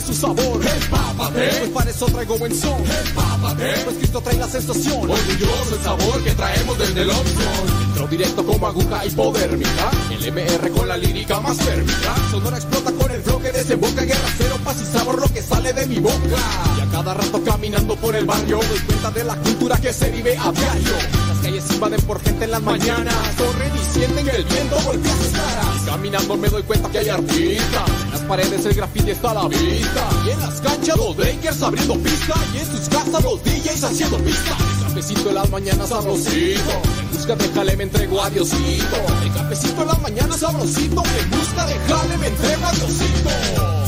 [0.00, 0.60] de su sabor.
[0.64, 2.80] Empápate, pues para eso traigo buen son.
[3.06, 5.10] Empápate, pues Cristo trae la sensación.
[5.10, 7.82] Orgulloso el sabor que traemos desde el opción.
[7.88, 9.90] Entro directo como aguja hipodérmica.
[10.10, 12.14] El MR con la lírica más térmica.
[12.30, 14.02] Sonora explota con el flow que desemboca.
[14.02, 16.38] Guerra cero, paz y sabor lo que sale de mi boca.
[16.78, 20.10] Y a cada rato caminando por el barrio doy cuenta de la cultura que se
[20.10, 20.92] vive a diario.
[21.28, 23.14] Las calles invaden por gente en las mañanas.
[23.36, 25.69] Corren y sienten que el viento golpea sus caras.
[25.86, 27.90] Caminando me doy cuenta que hay artistas.
[28.04, 30.08] En las paredes el graffiti está a la vista.
[30.26, 32.34] Y en las canchas los breakers abriendo pista.
[32.54, 34.56] Y en sus casas los DJs haciendo pista.
[34.58, 36.70] El cafecito en las mañanas sabrosito.
[37.00, 38.96] En busca de jale me entrego a Diosito.
[39.22, 41.02] El cafecito en las mañanas sabrosito.
[41.02, 43.79] En busca de jale me entrego a Diosito.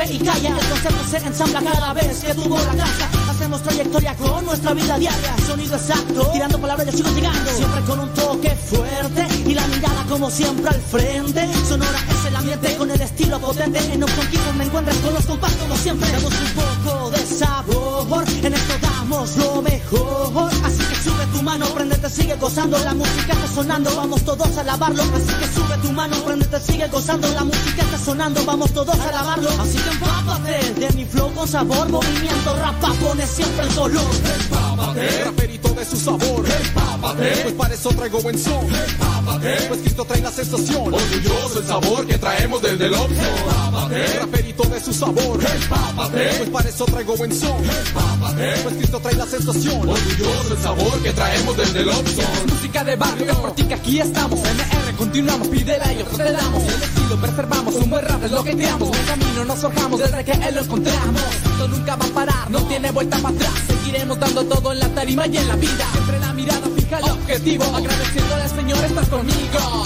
[0.00, 0.48] Y calla.
[0.48, 3.08] El concepto se ensambla cada vez que tuvo la casa.
[3.30, 5.36] Hacemos trayectoria con nuestra vida diaria.
[5.46, 7.50] Sonido exacto, tirando palabras yo sigo llegando.
[7.52, 11.46] Siempre con un toque fuerte y la mirada como siempre al frente.
[11.68, 13.78] Sonora es el ambiente con el estilo potente.
[13.92, 16.10] En Option Keyboard me encuentras con los compás como siempre.
[16.10, 20.50] Damos un poco de sabor, en esto damos lo mejor.
[20.64, 21.11] Así que
[21.42, 22.78] mano, prendete, sigue gozando.
[22.78, 25.02] La música está sonando, vamos todos a lavarlo.
[25.02, 27.28] Así que sube tu mano, prendete, sigue gozando.
[27.34, 29.50] La música está sonando, vamos todos a lavarlo.
[29.60, 31.88] Así que empápate de mi flow con sabor.
[31.88, 34.61] Movimiento rapa, pone siempre el color.
[34.82, 36.44] Empápate, raperito de su sabor.
[36.44, 38.66] Empápate, pues para eso traigo buen son.
[38.66, 40.94] Empápate, pues Cristo trae la sensación.
[40.94, 43.26] Orgulloso el sabor que traemos desde el opción.
[43.38, 45.40] Empápate, raperito de su sabor.
[45.40, 47.64] Empápate, pues para eso traigo buen son.
[47.64, 49.88] Empápate, pues Cristo trae la sensación.
[49.88, 52.26] Orgulloso el sabor que traemos desde el opción.
[52.48, 54.40] Música de barrio, es por ti que aquí estamos.
[54.40, 56.62] MR, continuamos, pídela y nosotros te damos.
[56.64, 58.88] El estilo preservamos, un buen rap es lo que creamos.
[58.88, 61.51] En el camino nos forjamos desde que él lo encontramos.
[61.68, 63.52] Nunca va a parar, no tiene vuelta para atrás.
[63.66, 65.86] Seguiremos dando todo en la tarima y en la vida.
[65.92, 67.64] Siempre la mirada fija al objetivo.
[67.64, 69.84] Agradeciéndole al Señor, estás conmigo.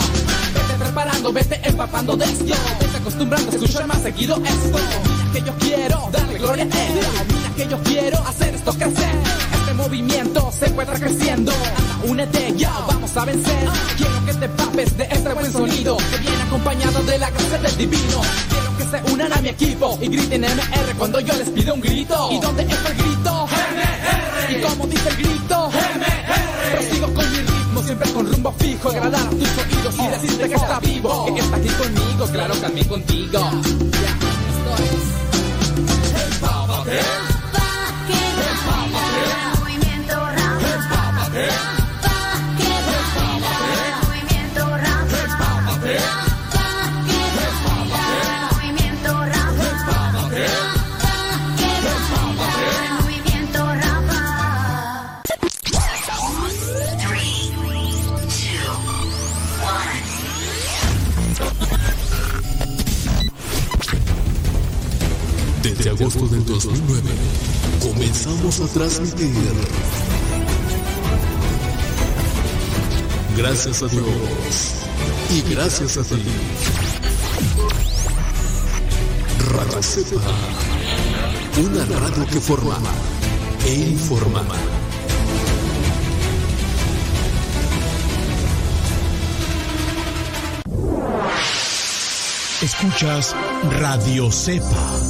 [0.54, 2.54] Vete preparando, vete empapando de esto.
[2.80, 4.78] Vete acostumbrando a escuchar más seguido esto.
[4.78, 7.00] Mira que yo quiero darle gloria a él.
[7.28, 9.55] Mira que yo quiero hacer esto crecer.
[9.76, 11.52] Movimiento se encuentra creciendo.
[12.04, 13.68] Únete ya, vamos a vencer.
[13.96, 17.76] Quiero que te papes de este buen sonido que viene acompañado de la gracia del
[17.76, 18.20] divino.
[18.48, 21.80] Quiero que se unan a mi equipo y griten MR cuando yo les pido un
[21.80, 22.28] grito.
[22.32, 23.46] ¿Y dónde está el grito?
[23.46, 24.52] MR.
[24.52, 25.70] ¿Y cómo dice el grito?
[25.70, 26.72] MR.
[26.72, 28.88] Prosigo con mi ritmo, siempre con rumbo fijo.
[28.88, 31.34] Agradar a tus oídos y decirte que está vivo.
[31.34, 33.32] Que está aquí conmigo, claro, también contigo.
[33.32, 33.50] Ya,
[34.50, 35.16] esto es.
[36.32, 37.35] Empápate, Va,
[66.00, 67.10] agosto del 2009
[67.80, 69.32] comenzamos a transmitir.
[73.36, 74.04] Gracias a Dios
[75.30, 76.22] y gracias a ti.
[79.52, 80.20] Radio Cepa,
[81.62, 82.76] una radio que forma
[83.64, 84.42] e informa.
[92.62, 93.34] Escuchas
[93.78, 95.05] Radio Cepa.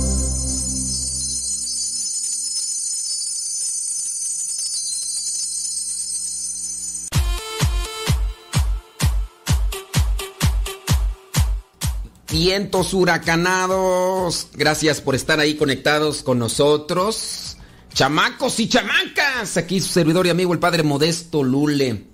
[12.47, 14.47] Vientos huracanados.
[14.55, 17.57] Gracias por estar ahí conectados con nosotros.
[17.93, 19.57] Chamacos y chamacas.
[19.57, 22.05] Aquí su servidor y amigo el padre Modesto Lule.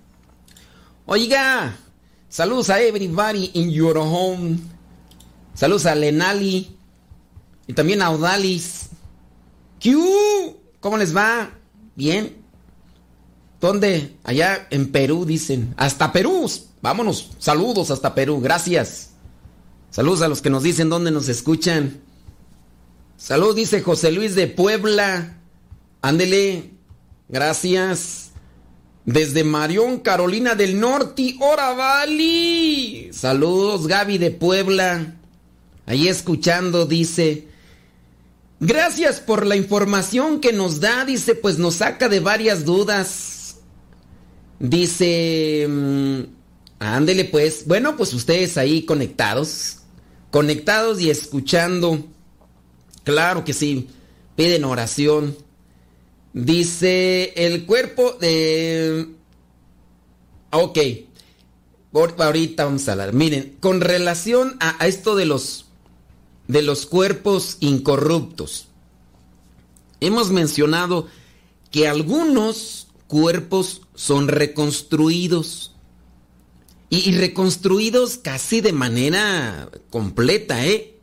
[1.04, 1.76] Oiga,
[2.30, 4.56] saludos a everybody in your home.
[5.52, 6.78] Saludos a Lenali.
[7.66, 8.88] Y también a Odalis.
[9.80, 9.94] ¿Qué?
[10.80, 11.50] ¿Cómo les va?
[11.94, 12.38] ¿Bien?
[13.60, 14.16] ¿Dónde?
[14.24, 15.74] Allá en Perú, dicen.
[15.76, 16.50] Hasta Perú.
[16.80, 17.32] Vámonos.
[17.38, 18.40] Saludos hasta Perú.
[18.40, 19.11] Gracias.
[19.92, 22.00] Saludos a los que nos dicen dónde nos escuchan.
[23.18, 25.36] Salud, dice José Luis de Puebla.
[26.00, 26.70] Ándele.
[27.28, 28.30] Gracias.
[29.04, 31.36] Desde Marión, Carolina del Norte.
[31.40, 33.10] ¡Hora, Vali!
[33.12, 35.16] Saludos, Gaby de Puebla.
[35.84, 37.48] Ahí escuchando, dice.
[38.60, 43.56] Gracias por la información que nos da, dice, pues nos saca de varias dudas.
[44.58, 45.66] Dice...
[45.68, 46.20] mm,
[46.82, 47.66] Ándele pues.
[47.66, 49.81] Bueno, pues ustedes ahí conectados.
[50.32, 52.04] Conectados y escuchando.
[53.04, 53.88] Claro que sí.
[54.34, 55.36] Piden oración.
[56.32, 59.06] Dice el cuerpo de...
[60.50, 60.78] Ok.
[62.18, 63.12] Ahorita vamos a hablar.
[63.12, 65.66] Miren, con relación a, a esto de los
[66.48, 68.66] de los cuerpos incorruptos.
[70.00, 71.06] Hemos mencionado
[71.70, 75.71] que algunos cuerpos son reconstruidos.
[76.94, 80.98] Y, reconstruidos casi de manera completa, ¿eh?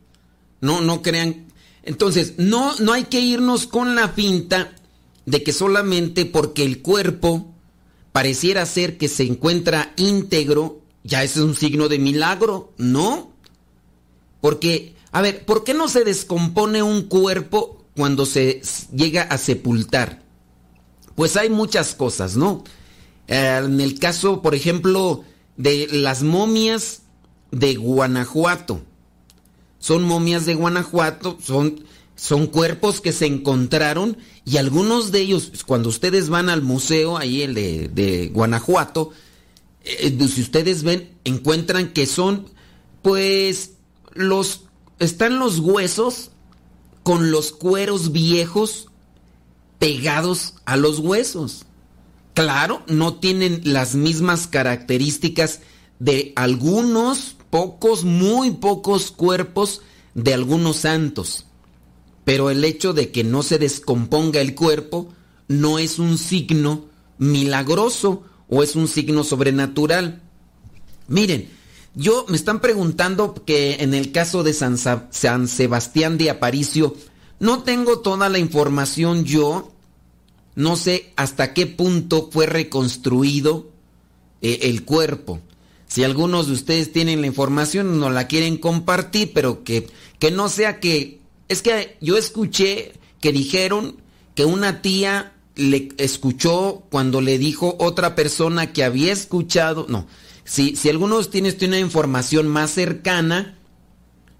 [0.60, 1.46] No, no crean.
[1.82, 4.72] Entonces, no, no hay que irnos con la finta
[5.26, 7.52] de que solamente porque el cuerpo
[8.12, 13.32] pareciera ser que se encuentra íntegro, ya es un signo de milagro, ¿no?
[14.40, 18.62] Porque, a ver, ¿por qué no se descompone un cuerpo cuando se
[18.94, 20.22] llega a sepultar?
[21.16, 22.62] Pues hay muchas cosas, ¿no?
[23.26, 25.24] Eh, en el caso, por ejemplo,
[25.60, 27.02] de las momias
[27.50, 28.80] de Guanajuato.
[29.78, 31.84] Son momias de Guanajuato, son,
[32.16, 34.16] son cuerpos que se encontraron
[34.46, 39.10] y algunos de ellos, cuando ustedes van al museo, ahí el de, de Guanajuato,
[39.84, 42.46] eh, si ustedes ven, encuentran que son,
[43.02, 43.72] pues,
[44.14, 44.62] los,
[44.98, 46.30] están los huesos
[47.02, 48.86] con los cueros viejos
[49.78, 51.66] pegados a los huesos.
[52.40, 55.60] Claro, no tienen las mismas características
[55.98, 59.82] de algunos pocos, muy pocos cuerpos
[60.14, 61.44] de algunos santos.
[62.24, 65.12] Pero el hecho de que no se descomponga el cuerpo
[65.48, 66.86] no es un signo
[67.18, 70.22] milagroso o es un signo sobrenatural.
[71.08, 71.50] Miren,
[71.94, 76.96] yo me están preguntando que en el caso de San, Sa- San Sebastián de Aparicio,
[77.38, 79.72] no tengo toda la información yo,
[80.54, 83.70] no sé hasta qué punto fue reconstruido
[84.42, 85.40] eh, el cuerpo.
[85.86, 89.88] Si algunos de ustedes tienen la información, no la quieren compartir, pero que,
[90.18, 91.18] que no sea que...
[91.48, 93.96] Es que yo escuché que dijeron
[94.36, 99.86] que una tía le escuchó cuando le dijo otra persona que había escuchado...
[99.88, 100.06] No,
[100.44, 103.58] si, si algunos tienes tiene una información más cercana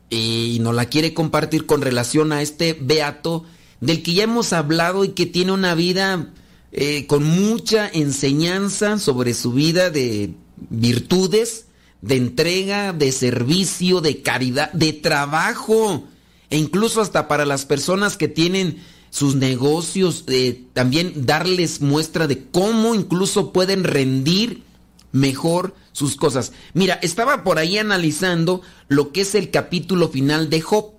[0.09, 3.45] y no la quiere compartir con relación a este beato
[3.81, 6.33] del que ya hemos hablado y que tiene una vida
[6.73, 10.35] eh, con mucha enseñanza sobre su vida de
[10.69, 11.67] virtudes,
[12.03, 16.05] de entrega, de servicio, de caridad, de trabajo,
[16.49, 22.45] e incluso hasta para las personas que tienen sus negocios, eh, también darles muestra de
[22.45, 24.63] cómo incluso pueden rendir
[25.13, 26.53] mejor sus cosas.
[26.73, 30.93] Mira, estaba por ahí analizando lo que es el capítulo final de Job.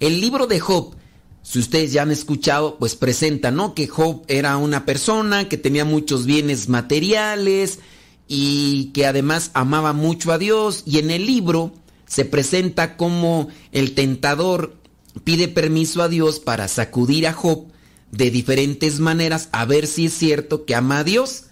[0.00, 0.94] El libro de Job,
[1.42, 3.74] si ustedes ya han escuchado, pues presenta, ¿no?
[3.74, 7.78] Que Job era una persona que tenía muchos bienes materiales
[8.26, 10.82] y que además amaba mucho a Dios.
[10.84, 11.72] Y en el libro
[12.06, 14.76] se presenta como el tentador
[15.24, 17.66] pide permiso a Dios para sacudir a Job
[18.10, 21.44] de diferentes maneras a ver si es cierto que ama a Dios.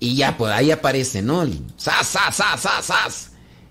[0.00, 1.42] Y ya, pues ahí aparece, ¿no?
[1.42, 3.30] El ¡Sas, sas, sas, sas, sas!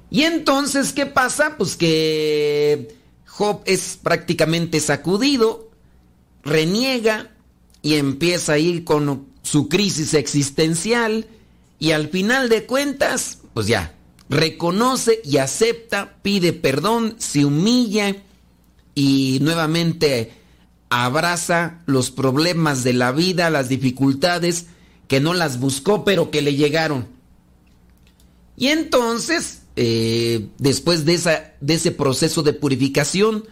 [0.10, 1.56] Y entonces, ¿qué pasa?
[1.58, 2.96] Pues que
[3.38, 5.70] Job es prácticamente sacudido,
[6.44, 7.30] reniega
[7.84, 11.28] y empieza a ir con su crisis existencial
[11.78, 13.94] y al final de cuentas, pues ya,
[14.28, 18.16] reconoce y acepta, pide perdón, se humilla
[18.96, 20.34] y nuevamente
[20.90, 24.66] abraza los problemas de la vida, las dificultades
[25.08, 27.08] que no las buscó pero que le llegaron.
[28.56, 33.46] Y entonces, eh, después de, esa, de ese proceso de purificación,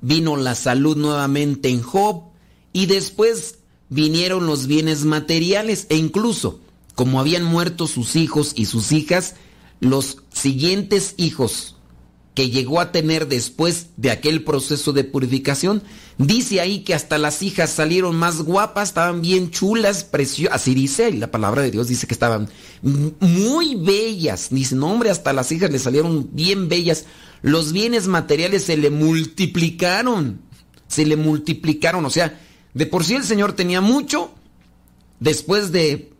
[0.00, 2.24] vino la salud nuevamente en Job
[2.72, 3.58] y después
[3.88, 6.60] vinieron los bienes materiales e incluso,
[6.94, 9.36] como habían muerto sus hijos y sus hijas,
[9.80, 11.76] los siguientes hijos
[12.34, 15.82] que llegó a tener después de aquel proceso de purificación,
[16.16, 21.12] dice ahí que hasta las hijas salieron más guapas, estaban bien chulas, preciosas, así dice,
[21.12, 22.48] la palabra de Dios dice que estaban
[22.82, 27.04] muy bellas, dice, no hombre, hasta las hijas le salieron bien bellas,
[27.42, 30.40] los bienes materiales se le multiplicaron,
[30.86, 32.40] se le multiplicaron, o sea,
[32.74, 34.32] de por sí el Señor tenía mucho,
[35.18, 36.12] después de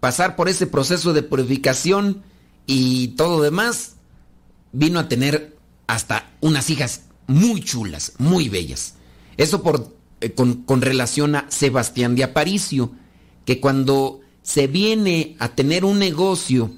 [0.00, 2.22] pasar por ese proceso de purificación
[2.66, 3.95] y todo demás,
[4.76, 5.56] vino a tener
[5.86, 8.94] hasta unas hijas muy chulas, muy bellas.
[9.36, 12.92] Eso por, eh, con, con relación a Sebastián de Aparicio,
[13.44, 16.70] que cuando se viene a tener un negocio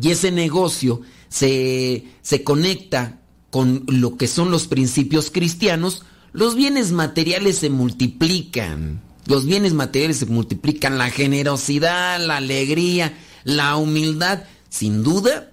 [0.00, 3.18] y ese negocio se, se conecta
[3.50, 9.02] con lo que son los principios cristianos, los bienes materiales se multiplican.
[9.26, 15.49] Los bienes materiales se multiplican, la generosidad, la alegría, la humildad, sin duda,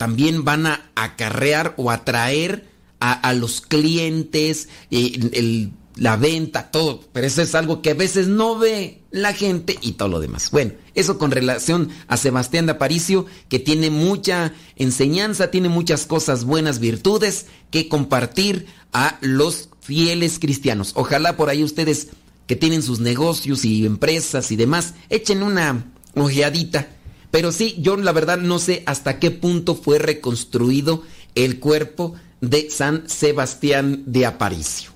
[0.00, 2.64] también van a acarrear o atraer
[3.00, 7.04] a, a los clientes, eh, la venta, todo.
[7.12, 10.50] Pero eso es algo que a veces no ve la gente y todo lo demás.
[10.52, 16.44] Bueno, eso con relación a Sebastián de Aparicio, que tiene mucha enseñanza, tiene muchas cosas
[16.44, 20.92] buenas, virtudes que compartir a los fieles cristianos.
[20.94, 22.08] Ojalá por ahí ustedes
[22.46, 26.88] que tienen sus negocios y empresas y demás, echen una ojeadita.
[27.30, 31.02] Pero sí, yo la verdad no sé hasta qué punto fue reconstruido
[31.34, 34.90] el cuerpo de San Sebastián de Aparicio.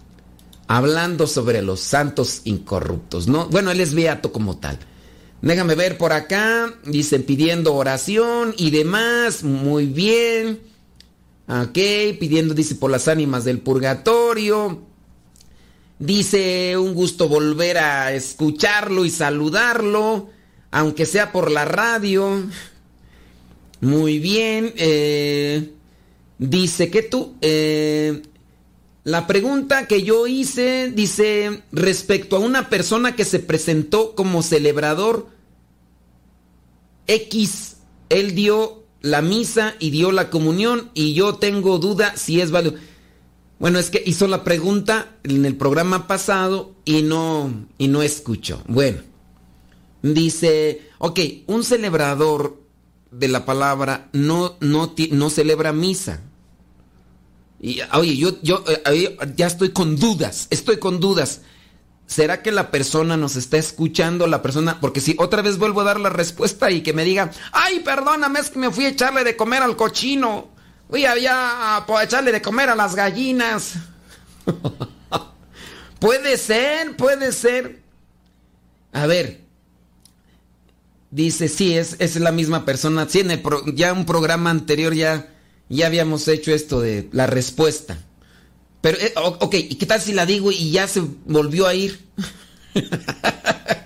[0.66, 3.46] Hablando sobre los santos incorruptos, ¿no?
[3.48, 4.78] Bueno, él es beato como tal.
[5.42, 6.74] Déjame ver por acá.
[6.86, 9.44] Dicen pidiendo oración y demás.
[9.44, 10.60] Muy bien.
[11.46, 11.78] Ok,
[12.18, 14.82] pidiendo, dice, por las ánimas del purgatorio.
[15.98, 20.30] Dice, un gusto volver a escucharlo y saludarlo,
[20.74, 22.42] aunque sea por la radio.
[23.80, 24.74] Muy bien.
[24.76, 25.70] eh,
[26.38, 27.36] dice que tú...
[27.40, 28.22] eh,
[29.04, 35.28] la pregunta que yo hice dice respecto a una persona que se presentó como celebrador
[37.06, 37.76] X,
[38.08, 42.76] él dio la misa y dio la comunión y yo tengo duda si es válido.
[43.58, 48.62] Bueno, es que hizo la pregunta en el programa pasado y no y no escuchó.
[48.66, 49.02] Bueno,
[50.12, 52.60] dice, ok, un celebrador
[53.10, 56.20] de la palabra no no no celebra misa.
[57.60, 61.40] Y, oye, yo, yo eh, ya estoy con dudas, estoy con dudas.
[62.06, 64.26] ¿Será que la persona nos está escuchando?
[64.26, 67.30] La persona, porque si otra vez vuelvo a dar la respuesta y que me diga,
[67.52, 70.50] ay, perdóname, es que me fui a echarle de comer al cochino.
[70.90, 73.76] Fui allá a po- echarle de comer a las gallinas.
[75.98, 77.80] puede ser, puede ser.
[78.92, 79.43] A ver.
[81.14, 83.06] Dice, sí, es, es la misma persona.
[83.08, 83.40] Sí, en
[83.76, 85.32] ya un programa anterior ya,
[85.68, 87.96] ya habíamos hecho esto de la respuesta.
[88.80, 92.00] Pero, eh, ok, ¿y qué tal si la digo y ya se volvió a ir?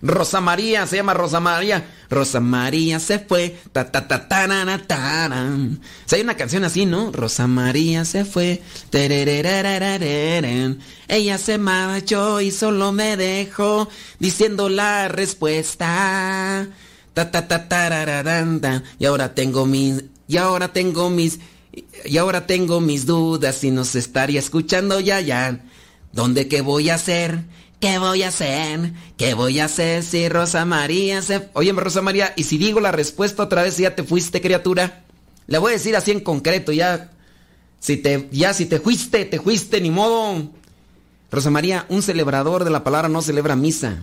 [0.00, 1.86] Rosa María, se llama Rosa María.
[2.08, 3.58] Rosa María se fue.
[3.72, 5.80] Ta ta ta tarana, taran.
[5.82, 7.10] O sea, hay una canción así, ¿no?
[7.12, 8.62] Rosa María se fue.
[11.08, 13.88] Ella se marchó y solo me dejó
[14.18, 16.68] diciendo la respuesta.
[17.14, 18.82] Ta ta ta ta.
[18.98, 21.40] Y ahora tengo mis y ahora tengo mis
[22.04, 25.64] y ahora tengo mis dudas si nos estaría escuchando ya ya.
[26.12, 27.44] ¿Dónde qué voy a hacer?
[27.80, 28.92] ¿Qué voy a hacer?
[29.16, 31.48] ¿Qué voy a hacer si Rosa María se...
[31.52, 35.04] Oye, Rosa María, ¿y si digo la respuesta otra vez ya te fuiste, criatura?
[35.46, 37.12] Le voy a decir así en concreto, ya...
[37.78, 38.28] Si te...
[38.32, 40.50] Ya, si te fuiste, te fuiste, ni modo.
[41.30, 43.98] Rosa María, un celebrador de la palabra no celebra misa.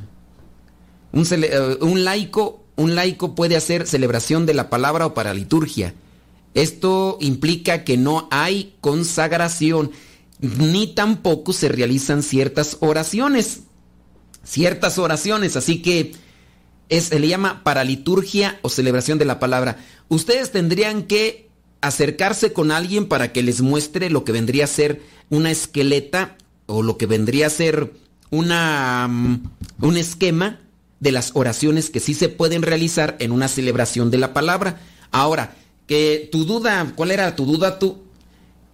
[1.12, 5.94] Un, eh, un laico, un laico puede hacer celebración de la palabra o para liturgia.
[6.53, 9.91] Esto implica que no hay consagración,
[10.39, 13.61] ni tampoco se realizan ciertas oraciones.
[14.43, 16.13] Ciertas oraciones, así que
[16.89, 19.77] es, se le llama para liturgia o celebración de la palabra.
[20.07, 21.49] Ustedes tendrían que
[21.81, 26.37] acercarse con alguien para que les muestre lo que vendría a ser una esqueleta
[26.67, 27.93] o lo que vendría a ser
[28.29, 29.43] una, mm,
[29.81, 30.59] un esquema
[30.99, 34.81] de las oraciones que sí se pueden realizar en una celebración de la palabra.
[35.11, 35.55] Ahora,
[35.87, 38.04] que tu duda, ¿cuál era tu duda tú?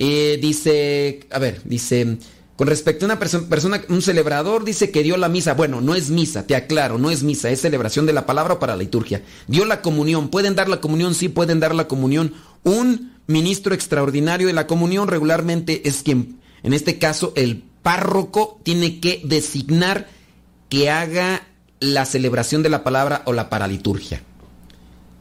[0.03, 2.17] Eh, dice, a ver, dice,
[2.55, 5.53] con respecto a una perso- persona, un celebrador dice que dio la misa.
[5.53, 8.73] Bueno, no es misa, te aclaro, no es misa, es celebración de la palabra para
[8.75, 9.21] la liturgia.
[9.47, 11.13] Dio la comunión, ¿pueden dar la comunión?
[11.13, 12.33] Sí, pueden dar la comunión.
[12.63, 18.99] Un ministro extraordinario de la comunión regularmente es quien, en este caso, el párroco tiene
[18.99, 20.07] que designar
[20.67, 21.47] que haga
[21.79, 24.23] la celebración de la palabra o la paraliturgia.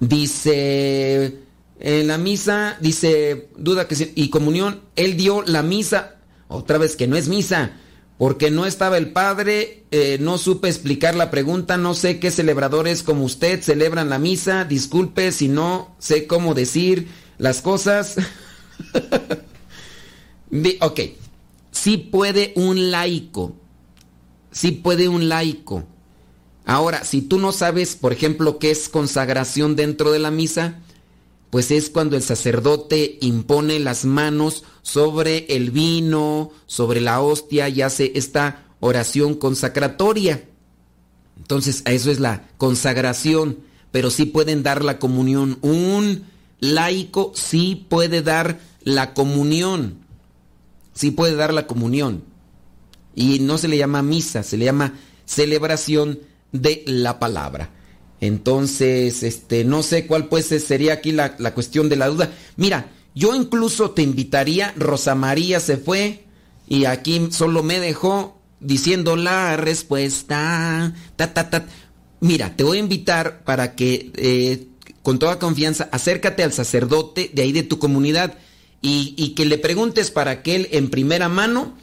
[0.01, 1.39] Dice
[1.81, 7.07] en la misa, dice, duda que y comunión, él dio la misa, otra vez que
[7.07, 7.73] no es misa,
[8.19, 13.03] porque no estaba el padre, eh, no supe explicar la pregunta, no sé qué celebradores
[13.03, 17.09] como usted celebran la misa, disculpe si no sé cómo decir
[17.39, 18.17] las cosas.
[20.81, 21.01] Ok,
[21.71, 23.55] sí puede un laico,
[24.51, 25.85] sí puede un laico.
[26.67, 30.81] Ahora, si tú no sabes, por ejemplo, qué es consagración dentro de la misa,
[31.50, 37.83] pues es cuando el sacerdote impone las manos sobre el vino, sobre la hostia y
[37.83, 40.45] hace esta oración consacratoria.
[41.37, 43.59] Entonces, eso es la consagración,
[43.90, 45.59] pero sí pueden dar la comunión.
[45.62, 46.25] Un
[46.61, 49.99] laico sí puede dar la comunión.
[50.95, 52.23] Sí puede dar la comunión.
[53.16, 56.21] Y no se le llama misa, se le llama celebración
[56.52, 57.71] de la palabra.
[58.21, 62.33] Entonces, este, no sé cuál pues sería aquí la, la cuestión de la duda.
[62.57, 66.25] Mira, yo incluso te invitaría, Rosa María se fue
[66.69, 70.95] y aquí solo me dejó diciendo la respuesta.
[71.17, 71.67] Ta, ta, ta.
[72.21, 74.67] Mira, te voy a invitar para que eh,
[75.03, 78.35] con toda confianza acércate al sacerdote de ahí de tu comunidad
[78.83, 81.75] y, y que le preguntes para que él en primera mano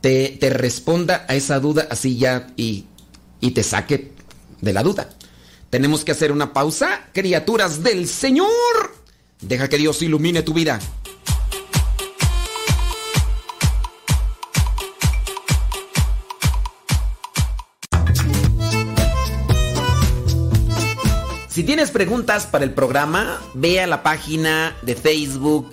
[0.00, 2.86] te, te responda a esa duda así ya y,
[3.40, 4.12] y te saque
[4.60, 5.10] de la duda.
[5.70, 8.48] Tenemos que hacer una pausa, criaturas del Señor.
[9.40, 10.80] Deja que Dios ilumine tu vida.
[21.48, 25.72] Si tienes preguntas para el programa, ve a la página de Facebook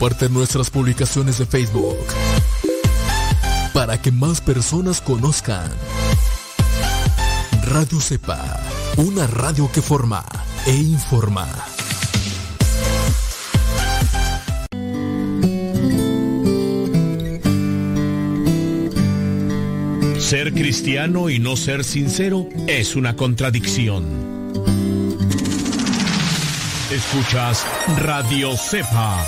[0.00, 1.98] Comparte nuestras publicaciones de Facebook
[3.74, 5.70] para que más personas conozcan.
[7.64, 8.58] Radio Cepa,
[8.96, 10.24] una radio que forma
[10.64, 11.46] e informa.
[20.18, 24.06] Ser cristiano y no ser sincero es una contradicción.
[26.90, 27.66] Escuchas
[27.98, 29.26] Radio Cepa.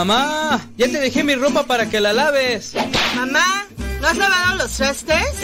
[0.00, 2.72] Mamá, ya te dejé mi ropa para que la laves.
[3.14, 3.66] Mamá,
[4.00, 5.34] ¿no has lavado los trastes?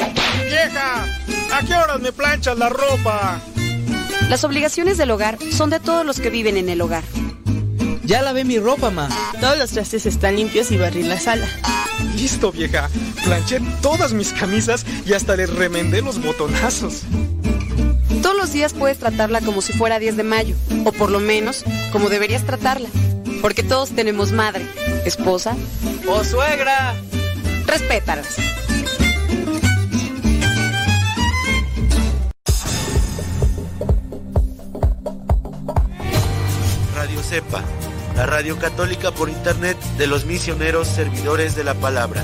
[0.46, 1.04] Vieja,
[1.52, 3.38] ¿a qué horas me planchas la ropa?
[4.30, 7.04] Las obligaciones del hogar son de todos los que viven en el hogar.
[8.04, 9.10] Ya lavé mi ropa, ma.
[9.42, 11.46] Todos los trastes están limpios y barrí la sala.
[12.16, 12.88] Listo, vieja.
[13.24, 17.02] Planché todas mis camisas y hasta les remendé los botonazos.
[18.22, 21.62] Todos los días puedes tratarla como si fuera 10 de mayo, o por lo menos
[21.92, 22.88] como deberías tratarla.
[23.40, 24.66] Porque todos tenemos madre,
[25.04, 25.56] esposa
[26.08, 26.94] ¡Oh, suegra!
[27.66, 28.36] Respétalas.
[36.94, 37.62] Radio Cepa,
[38.14, 42.22] la radio católica por internet de los misioneros servidores de la palabra.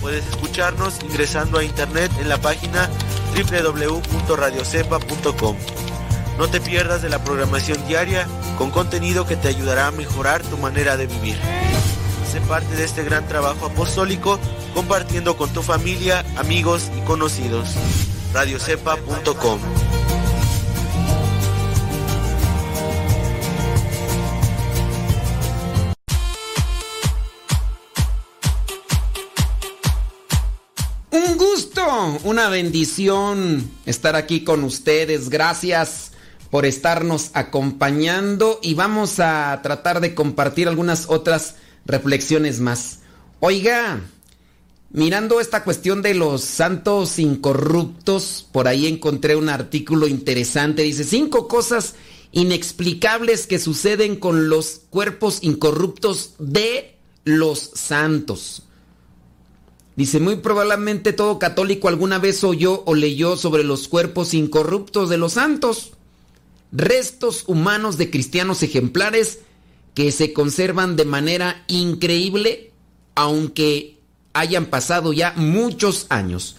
[0.00, 2.88] Puedes escucharnos ingresando a internet en la página
[3.34, 5.56] www.radiocepa.com.
[6.38, 8.26] No te pierdas de la programación diaria
[8.58, 11.36] con contenido que te ayudará a mejorar tu manera de vivir.
[12.30, 14.40] Sé parte de este gran trabajo apostólico
[14.74, 17.68] compartiendo con tu familia, amigos y conocidos.
[18.32, 19.60] radiocepa.com
[31.12, 35.30] Un gusto, una bendición estar aquí con ustedes.
[35.30, 36.10] Gracias
[36.54, 43.00] por estarnos acompañando y vamos a tratar de compartir algunas otras reflexiones más.
[43.40, 44.02] Oiga,
[44.90, 50.82] mirando esta cuestión de los santos incorruptos, por ahí encontré un artículo interesante.
[50.82, 51.96] Dice, cinco cosas
[52.30, 58.62] inexplicables que suceden con los cuerpos incorruptos de los santos.
[59.96, 65.16] Dice, muy probablemente todo católico alguna vez oyó o leyó sobre los cuerpos incorruptos de
[65.16, 65.93] los santos.
[66.76, 69.38] Restos humanos de cristianos ejemplares
[69.94, 72.72] que se conservan de manera increíble,
[73.14, 74.00] aunque
[74.32, 76.56] hayan pasado ya muchos años.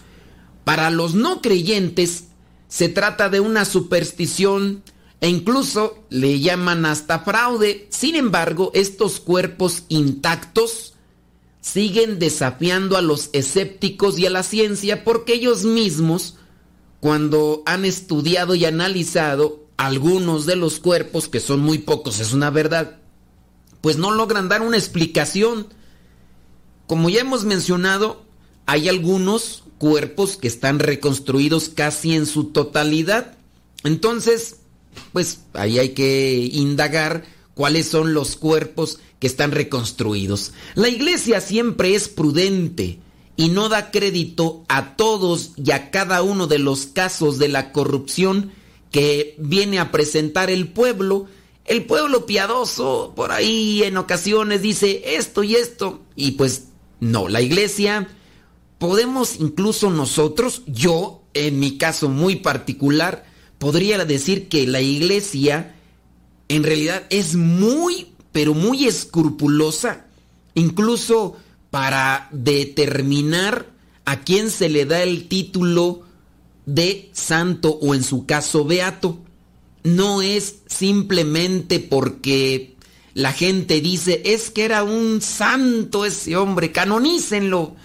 [0.64, 2.28] Para los no creyentes,
[2.66, 4.82] se trata de una superstición
[5.20, 7.86] e incluso le llaman hasta fraude.
[7.90, 10.94] Sin embargo, estos cuerpos intactos
[11.60, 16.36] siguen desafiando a los escépticos y a la ciencia porque ellos mismos,
[17.00, 22.50] cuando han estudiado y analizado algunos de los cuerpos, que son muy pocos, es una
[22.50, 22.98] verdad,
[23.80, 25.68] pues no logran dar una explicación.
[26.86, 28.24] Como ya hemos mencionado,
[28.66, 33.36] hay algunos cuerpos que están reconstruidos casi en su totalidad.
[33.84, 34.56] Entonces,
[35.12, 40.52] pues ahí hay que indagar cuáles son los cuerpos que están reconstruidos.
[40.74, 43.00] La iglesia siempre es prudente
[43.36, 47.72] y no da crédito a todos y a cada uno de los casos de la
[47.72, 48.52] corrupción
[48.90, 51.26] que viene a presentar el pueblo.
[51.64, 56.00] el pueblo piadoso por ahí en ocasiones dice esto y esto.
[56.14, 56.68] Y pues
[57.00, 58.08] no, la iglesia,
[58.78, 63.24] podemos incluso nosotros, yo en mi caso muy particular,
[63.58, 65.74] podría decir que la iglesia
[66.48, 70.06] en realidad es muy, pero muy escrupulosa,
[70.54, 71.36] incluso
[71.70, 73.70] para determinar
[74.04, 76.05] a quién se le da el título
[76.66, 79.18] de santo o en su caso beato.
[79.82, 82.76] No es simplemente porque
[83.14, 87.76] la gente dice, es que era un santo ese hombre, canonícenlo.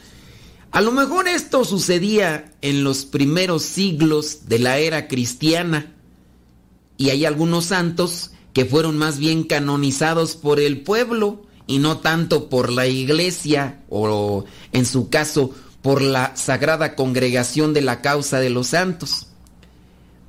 [0.71, 5.93] A lo mejor esto sucedía en los primeros siglos de la era cristiana
[6.97, 12.49] y hay algunos santos que fueron más bien canonizados por el pueblo y no tanto
[12.49, 18.49] por la iglesia o en su caso por la sagrada congregación de la causa de
[18.49, 19.27] los santos.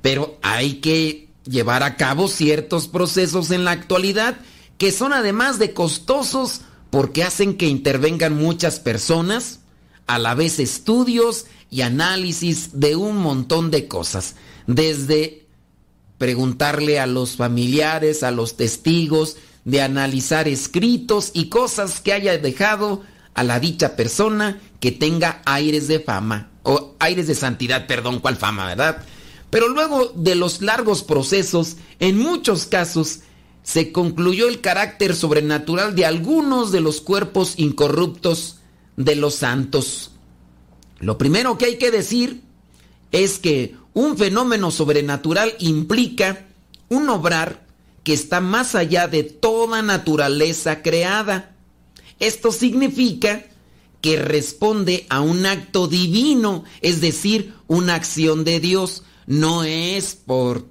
[0.01, 4.37] Pero hay que llevar a cabo ciertos procesos en la actualidad
[4.77, 9.61] que son además de costosos porque hacen que intervengan muchas personas,
[10.05, 14.35] a la vez estudios y análisis de un montón de cosas,
[14.67, 15.47] desde
[16.17, 23.01] preguntarle a los familiares, a los testigos, de analizar escritos y cosas que haya dejado
[23.33, 28.37] a la dicha persona que tenga aires de fama, o aires de santidad, perdón, ¿cuál
[28.37, 29.03] fama, verdad?
[29.49, 33.19] Pero luego de los largos procesos, en muchos casos,
[33.63, 38.57] se concluyó el carácter sobrenatural de algunos de los cuerpos incorruptos
[38.97, 40.11] de los santos.
[40.99, 42.41] Lo primero que hay que decir
[43.11, 46.45] es que un fenómeno sobrenatural implica
[46.89, 47.65] un obrar
[48.03, 51.52] que está más allá de toda naturaleza creada.
[52.19, 53.45] Esto significa
[54.03, 59.03] que responde a un acto divino, es decir, una acción de Dios.
[59.27, 60.65] No es por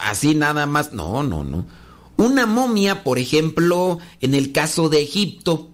[0.00, 1.66] así nada más, no, no, no.
[2.16, 5.68] Una momia, por ejemplo, en el caso de Egipto,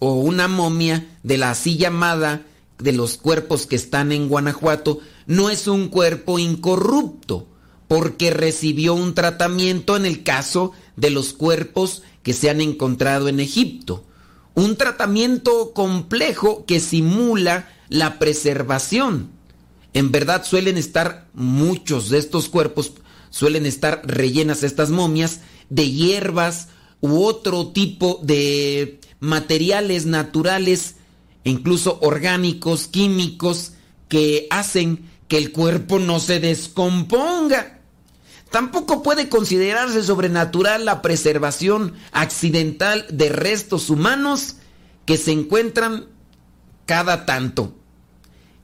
[0.00, 2.44] o una momia de la así llamada
[2.78, 7.46] de los cuerpos que están en Guanajuato, no es un cuerpo incorrupto,
[7.86, 13.38] porque recibió un tratamiento en el caso de los cuerpos que se han encontrado en
[13.38, 14.04] Egipto
[14.54, 19.30] un tratamiento complejo que simula la preservación.
[19.92, 22.92] En verdad suelen estar muchos de estos cuerpos,
[23.30, 26.68] suelen estar rellenas estas momias de hierbas
[27.00, 30.96] u otro tipo de materiales naturales,
[31.44, 33.72] incluso orgánicos, químicos,
[34.08, 37.79] que hacen que el cuerpo no se descomponga.
[38.50, 44.56] Tampoco puede considerarse sobrenatural la preservación accidental de restos humanos
[45.06, 46.06] que se encuentran
[46.84, 47.74] cada tanto.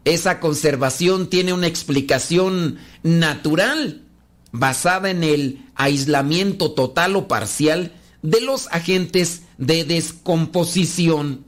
[0.04, 4.02] Esa conservación tiene una explicación natural
[4.50, 11.44] basada en el aislamiento total o parcial de los agentes de descomposición.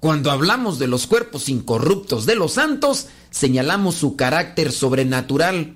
[0.00, 5.74] Cuando hablamos de los cuerpos incorruptos de los santos, señalamos su carácter sobrenatural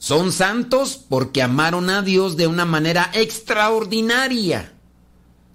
[0.00, 4.72] son santos porque amaron a Dios de una manera extraordinaria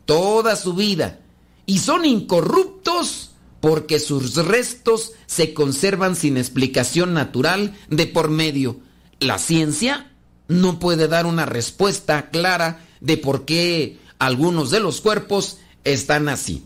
[0.06, 1.20] toda su vida.
[1.66, 8.80] Y son incorruptos porque sus restos se conservan sin explicación natural de por medio.
[9.20, 10.12] La ciencia
[10.48, 16.64] no puede dar una respuesta clara de por qué algunos de los cuerpos están así.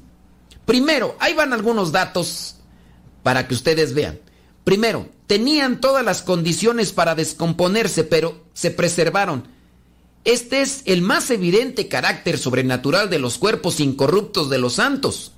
[0.65, 2.57] Primero, ahí van algunos datos
[3.23, 4.19] para que ustedes vean.
[4.63, 9.47] Primero, tenían todas las condiciones para descomponerse, pero se preservaron.
[10.25, 15.33] Este es el más evidente carácter sobrenatural de los cuerpos incorruptos de los santos.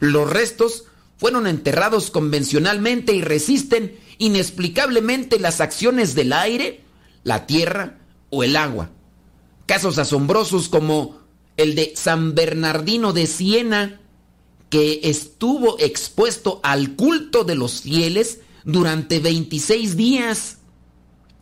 [0.00, 0.84] Los restos
[1.18, 6.80] fueron enterrados convencionalmente y resisten inexplicablemente las acciones del aire,
[7.24, 7.98] la tierra
[8.30, 8.90] o el agua.
[9.66, 11.20] Casos asombrosos como
[11.56, 14.00] el de San Bernardino de Siena,
[14.70, 20.58] que estuvo expuesto al culto de los fieles durante 26 días.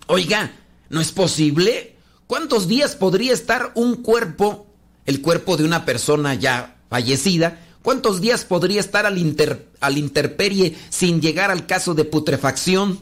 [0.07, 0.53] Oiga,
[0.89, 1.97] ¿no es posible?
[2.27, 4.67] ¿Cuántos días podría estar un cuerpo,
[5.07, 10.77] el cuerpo de una persona ya fallecida, cuántos días podría estar al, inter, al interperie
[10.89, 13.01] sin llegar al caso de putrefacción?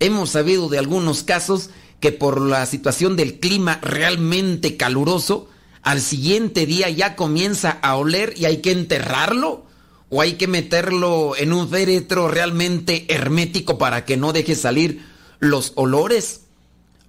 [0.00, 5.48] Hemos sabido de algunos casos que por la situación del clima realmente caluroso,
[5.82, 9.65] al siguiente día ya comienza a oler y hay que enterrarlo
[10.08, 15.04] o hay que meterlo en un féretro realmente hermético para que no deje salir
[15.40, 16.42] los olores.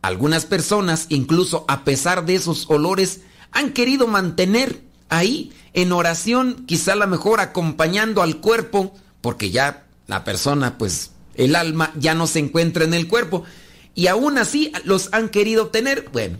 [0.01, 6.95] Algunas personas, incluso a pesar de esos olores, han querido mantener ahí en oración, quizá
[6.95, 12.39] la mejor acompañando al cuerpo, porque ya la persona, pues el alma ya no se
[12.39, 13.43] encuentra en el cuerpo,
[13.93, 16.09] y aún así los han querido tener.
[16.11, 16.37] Bueno,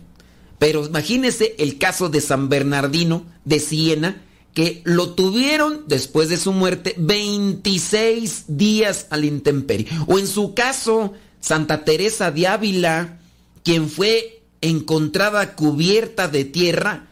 [0.58, 4.22] Pero imagínese el caso de San Bernardino de Siena,
[4.58, 9.86] que lo tuvieron después de su muerte 26 días al intemperie.
[10.08, 13.20] O en su caso, Santa Teresa de Ávila,
[13.62, 17.06] quien fue encontrada cubierta de tierra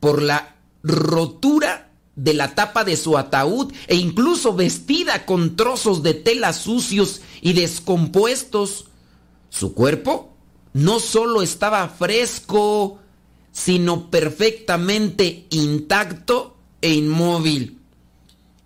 [0.00, 6.14] por la rotura de la tapa de su ataúd e incluso vestida con trozos de
[6.14, 8.86] tela sucios y descompuestos.
[9.50, 10.34] Su cuerpo
[10.72, 12.98] no solo estaba fresco,
[13.52, 16.51] sino perfectamente intacto
[16.82, 17.78] e inmóvil.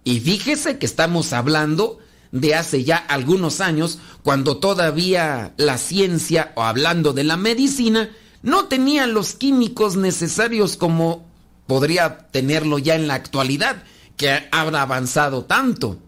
[0.03, 1.99] Y fíjese que estamos hablando
[2.33, 8.11] de hace ya algunos años, cuando todavía la ciencia, o hablando de la medicina,
[8.43, 11.25] no tenía los químicos necesarios como
[11.67, 13.83] podría tenerlo ya en la actualidad,
[14.17, 15.99] que habrá avanzado tanto.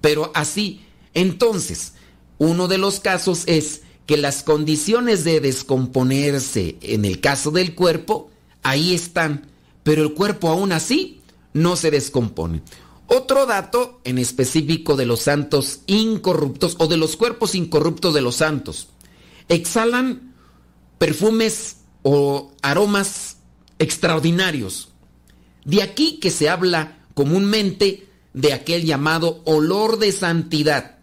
[0.00, 0.80] Pero así,
[1.14, 1.94] entonces,
[2.38, 8.30] uno de los casos es que las condiciones de descomponerse en el caso del cuerpo,
[8.62, 9.46] ahí están,
[9.82, 11.19] pero el cuerpo aún así
[11.52, 12.62] no se descompone.
[13.06, 18.36] Otro dato en específico de los santos incorruptos o de los cuerpos incorruptos de los
[18.36, 18.88] santos.
[19.48, 20.34] Exhalan
[20.98, 23.38] perfumes o aromas
[23.80, 24.90] extraordinarios.
[25.64, 30.98] De aquí que se habla comúnmente de aquel llamado olor de santidad.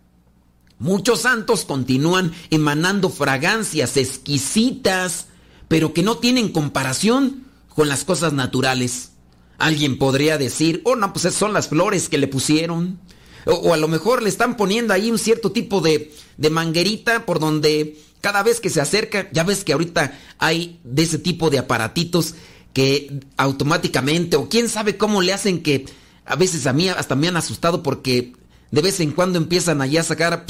[0.80, 5.28] Muchos santos continúan emanando fragancias exquisitas,
[5.68, 9.12] pero que no tienen comparación con las cosas naturales.
[9.58, 13.00] Alguien podría decir, oh no, pues son las flores que le pusieron.
[13.46, 17.40] O, a lo mejor le están poniendo ahí un cierto tipo de, de manguerita por
[17.40, 21.60] donde cada vez que se acerca, ya ves que ahorita hay de ese tipo de
[21.60, 22.36] aparatitos
[22.74, 25.86] que automáticamente, o quién sabe cómo le hacen que
[26.26, 28.34] a veces a mí hasta me han asustado porque
[28.70, 30.46] de vez en cuando empiezan allá a sacar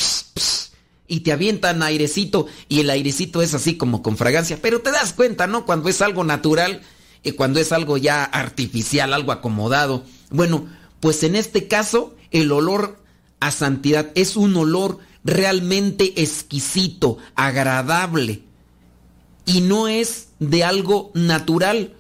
[1.08, 5.14] y te avientan airecito y el airecito es así como con fragancia, pero te das
[5.14, 5.66] cuenta, ¿no?
[5.66, 6.82] Cuando es algo natural
[7.24, 10.04] y cuando es algo ya artificial, algo acomodado.
[10.30, 10.68] Bueno,
[11.00, 13.02] pues en este caso el olor
[13.40, 18.42] a santidad es un olor realmente exquisito, agradable
[19.46, 21.94] y no es de algo natural.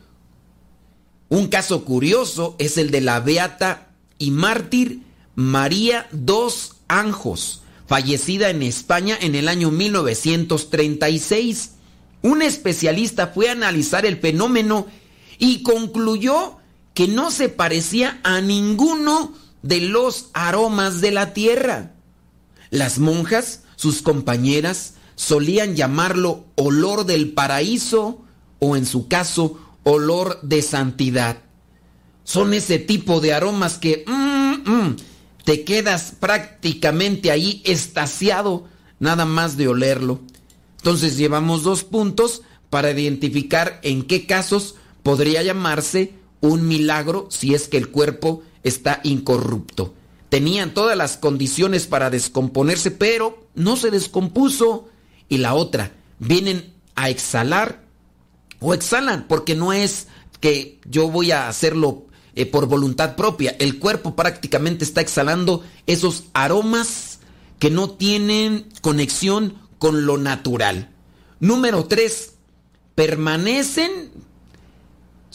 [1.29, 5.01] Un caso curioso es el de la beata y mártir
[5.35, 11.71] María dos Anjos, fallecida en España en el año 1936.
[12.21, 14.87] Un especialista fue a analizar el fenómeno
[15.37, 16.57] y concluyó
[16.93, 21.93] que no se parecía a ninguno de los aromas de la tierra.
[22.69, 28.23] Las monjas, sus compañeras, solían llamarlo olor del paraíso
[28.59, 31.37] o en su caso olor de santidad.
[32.23, 34.95] Son ese tipo de aromas que mm, mm,
[35.43, 38.67] te quedas prácticamente ahí estasiado
[38.99, 40.19] nada más de olerlo.
[40.77, 44.75] Entonces llevamos dos puntos para identificar en qué casos
[45.07, 49.93] podría llamarse un milagro si es que el cuerpo está incorrupto.
[50.27, 54.89] Tenían todas las condiciones para descomponerse, pero no se descompuso.
[55.29, 57.85] Y la otra, vienen a exhalar
[58.59, 60.07] o exhalan, porque no es
[60.41, 63.55] que yo voy a hacerlo eh, por voluntad propia.
[63.59, 67.19] El cuerpo prácticamente está exhalando esos aromas
[67.59, 70.89] que no tienen conexión con lo natural.
[71.39, 72.33] Número 3.
[72.93, 74.27] Permanecen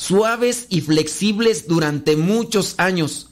[0.03, 3.29] suaves y flexibles durante muchos años.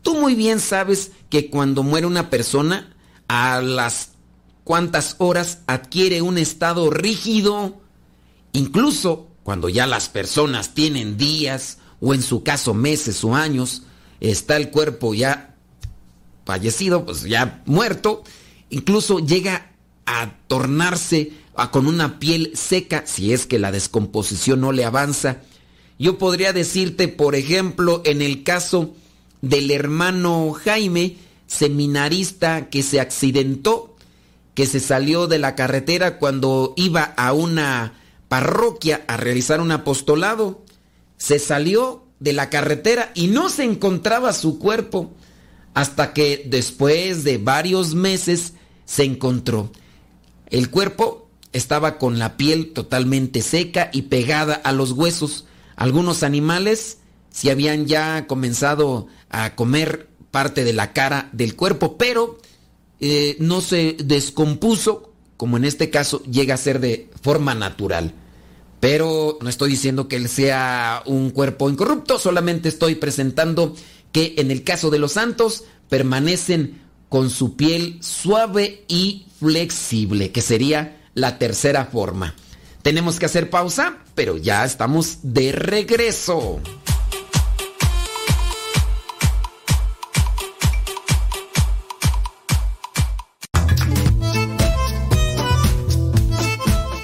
[0.00, 2.96] Tú muy bien sabes que cuando muere una persona,
[3.28, 4.12] a las
[4.64, 7.82] cuantas horas adquiere un estado rígido,
[8.52, 13.82] incluso cuando ya las personas tienen días o en su caso meses o años,
[14.20, 15.56] está el cuerpo ya
[16.46, 18.24] fallecido, pues ya muerto,
[18.70, 19.72] incluso llega
[20.06, 25.42] a tornarse a, con una piel seca si es que la descomposición no le avanza.
[25.98, 28.94] Yo podría decirte, por ejemplo, en el caso
[29.42, 33.96] del hermano Jaime, seminarista que se accidentó,
[34.54, 37.94] que se salió de la carretera cuando iba a una
[38.28, 40.62] parroquia a realizar un apostolado.
[41.16, 45.12] Se salió de la carretera y no se encontraba su cuerpo
[45.74, 48.54] hasta que después de varios meses
[48.84, 49.70] se encontró.
[50.48, 55.46] El cuerpo estaba con la piel totalmente seca y pegada a los huesos.
[55.76, 56.98] Algunos animales
[57.30, 62.38] se habían ya comenzado a comer parte de la cara del cuerpo, pero
[63.00, 68.14] eh, no se descompuso, como en este caso llega a ser de forma natural.
[68.80, 73.74] Pero no estoy diciendo que él sea un cuerpo incorrupto, solamente estoy presentando
[74.12, 80.42] que en el caso de los santos permanecen con su piel suave y flexible, que
[80.42, 82.34] sería la tercera forma.
[82.82, 86.60] Tenemos que hacer pausa pero ya estamos de regreso.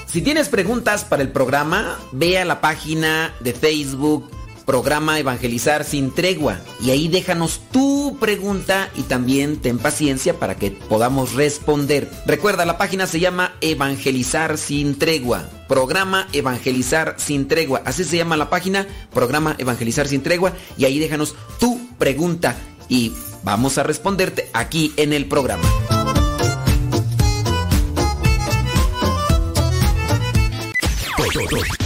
[0.07, 4.29] Si tienes preguntas para el programa, ve a la página de Facebook
[4.71, 10.71] Programa Evangelizar sin tregua y ahí déjanos tu pregunta y también ten paciencia para que
[10.71, 12.09] podamos responder.
[12.25, 15.51] Recuerda, la página se llama Evangelizar sin tregua.
[15.67, 17.83] Programa Evangelizar sin tregua.
[17.85, 22.55] Así se llama la página, Programa Evangelizar sin tregua y ahí déjanos tu pregunta
[22.89, 25.69] y vamos a responderte aquí en el programa.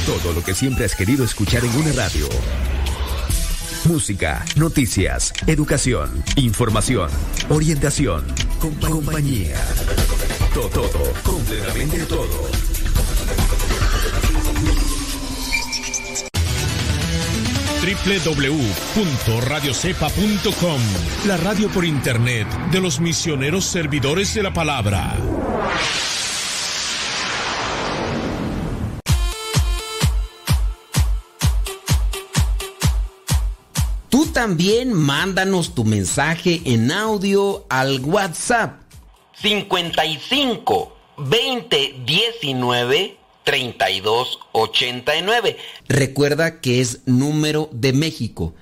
[0.07, 2.29] Todo, lo que siempre has querido escuchar en una radio.
[3.87, 7.11] Música, noticias, educación, información,
[7.51, 8.25] orientación,
[8.59, 9.57] compa- compañía.
[10.55, 12.49] Todo, todo, completamente todo.
[19.55, 20.81] www.radiocepa.com,
[21.27, 25.17] la radio por internet de los misioneros servidores de la palabra.
[34.35, 38.83] También mándanos tu mensaje en audio al WhatsApp
[39.41, 45.57] 55 20 19 32 89.
[45.89, 48.55] Recuerda que es número de México.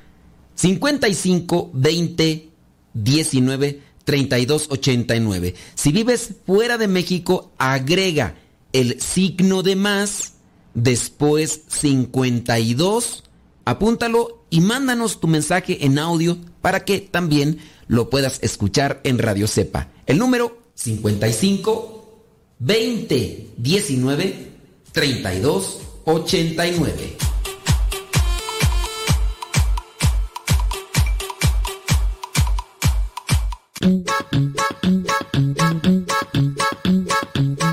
[0.56, 2.48] 55 20
[2.92, 5.54] 19 32 89.
[5.74, 8.34] Si vives fuera de México, agrega
[8.74, 10.34] el signo de más,
[10.74, 13.24] después 52,
[13.64, 19.48] apúntalo y mándanos tu mensaje en audio para que también lo puedas escuchar en Radio
[19.48, 19.88] Cepa.
[20.06, 22.26] El número 55
[22.58, 24.48] 20 19
[24.92, 27.16] 32 89.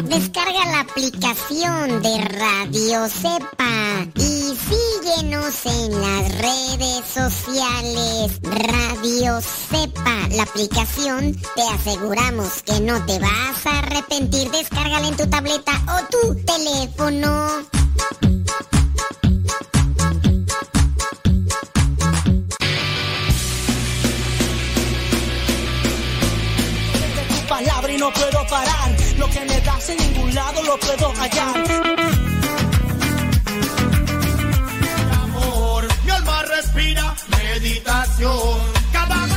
[0.08, 3.59] Descarga la aplicación de Radio Cepa
[5.66, 8.40] en las redes sociales.
[8.44, 14.52] Radio Cepa, la aplicación, te aseguramos que no te vas a arrepentir.
[14.52, 17.66] Descárgala en tu tableta o tu teléfono.
[27.48, 28.96] palabra y no puedo parar.
[29.18, 32.09] Lo que me das en ningún lado lo puedo hallar.
[36.74, 38.58] Respira meditación.
[38.92, 39.28] Cada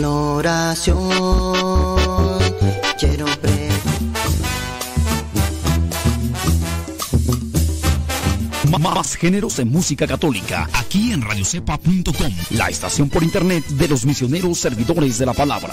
[0.00, 1.08] La oración
[2.98, 3.26] quiero
[8.80, 14.58] Más géneros en música católica, aquí en radiocepa.com, la estación por internet de los misioneros
[14.58, 15.72] servidores de la palabra.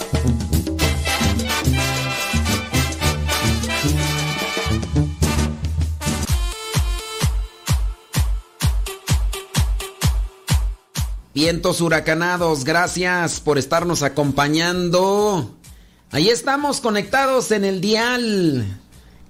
[11.43, 15.57] Vientos huracanados, gracias por estarnos acompañando.
[16.11, 18.79] Ahí estamos conectados en el dial.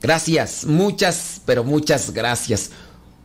[0.02, 2.72] Gracias, muchas, pero muchas gracias.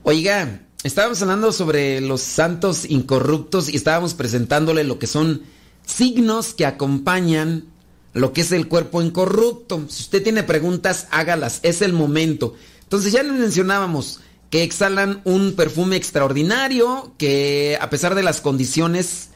[0.04, 5.42] Oiga, estábamos hablando sobre los santos incorruptos y estábamos presentándole lo que son
[5.84, 7.64] signos que acompañan
[8.12, 9.84] lo que es el cuerpo incorrupto.
[9.88, 12.54] Si usted tiene preguntas, hágalas, es el momento.
[12.84, 14.20] Entonces ya les mencionábamos
[14.50, 19.30] que exhalan un perfume extraordinario que a pesar de las condiciones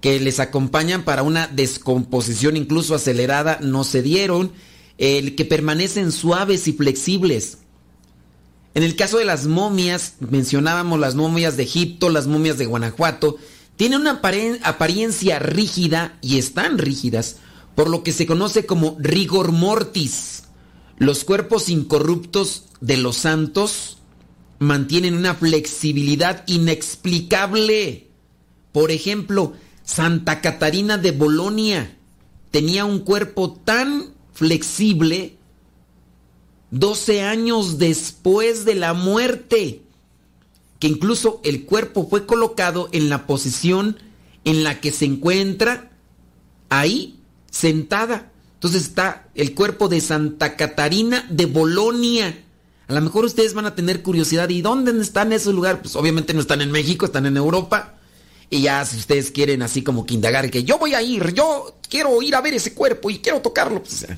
[0.00, 4.52] que les acompañan para una descomposición incluso acelerada no se dieron,
[4.98, 7.58] el que permanecen suaves y flexibles.
[8.74, 13.36] En el caso de las momias, mencionábamos las momias de Egipto, las momias de Guanajuato,
[13.76, 14.20] tienen una
[14.62, 17.36] apariencia rígida y están rígidas,
[17.74, 20.44] por lo que se conoce como rigor mortis.
[20.98, 23.95] Los cuerpos incorruptos de los santos
[24.58, 28.08] mantienen una flexibilidad inexplicable.
[28.72, 31.96] Por ejemplo, Santa Catarina de Bolonia
[32.50, 35.36] tenía un cuerpo tan flexible
[36.70, 39.82] 12 años después de la muerte,
[40.78, 43.98] que incluso el cuerpo fue colocado en la posición
[44.44, 45.90] en la que se encuentra
[46.68, 48.32] ahí, sentada.
[48.54, 52.44] Entonces está el cuerpo de Santa Catarina de Bolonia.
[52.88, 55.80] A lo mejor ustedes van a tener curiosidad, ¿y dónde están esos lugares?
[55.82, 57.94] Pues obviamente no están en México, están en Europa.
[58.48, 61.78] Y ya si ustedes quieren así como que indagar que yo voy a ir, yo
[61.88, 64.16] quiero ir a ver ese cuerpo y quiero tocarlo, pues eh,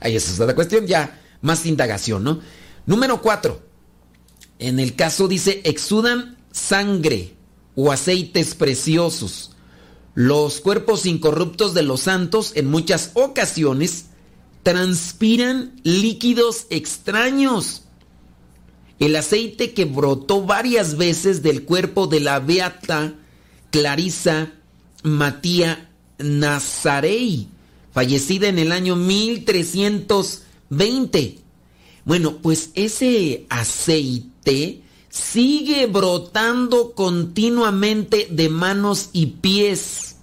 [0.00, 2.40] ahí es la cuestión, ya más indagación, ¿no?
[2.86, 3.60] Número cuatro.
[4.58, 7.34] En el caso dice, exudan sangre
[7.74, 9.52] o aceites preciosos.
[10.14, 14.06] Los cuerpos incorruptos de los santos en muchas ocasiones
[14.62, 17.84] transpiran líquidos extraños.
[19.00, 23.14] El aceite que brotó varias veces del cuerpo de la beata
[23.70, 24.52] Clarisa
[25.02, 27.48] Matía Nazarey,
[27.92, 31.38] fallecida en el año 1320.
[32.04, 40.16] Bueno, pues ese aceite sigue brotando continuamente de manos y pies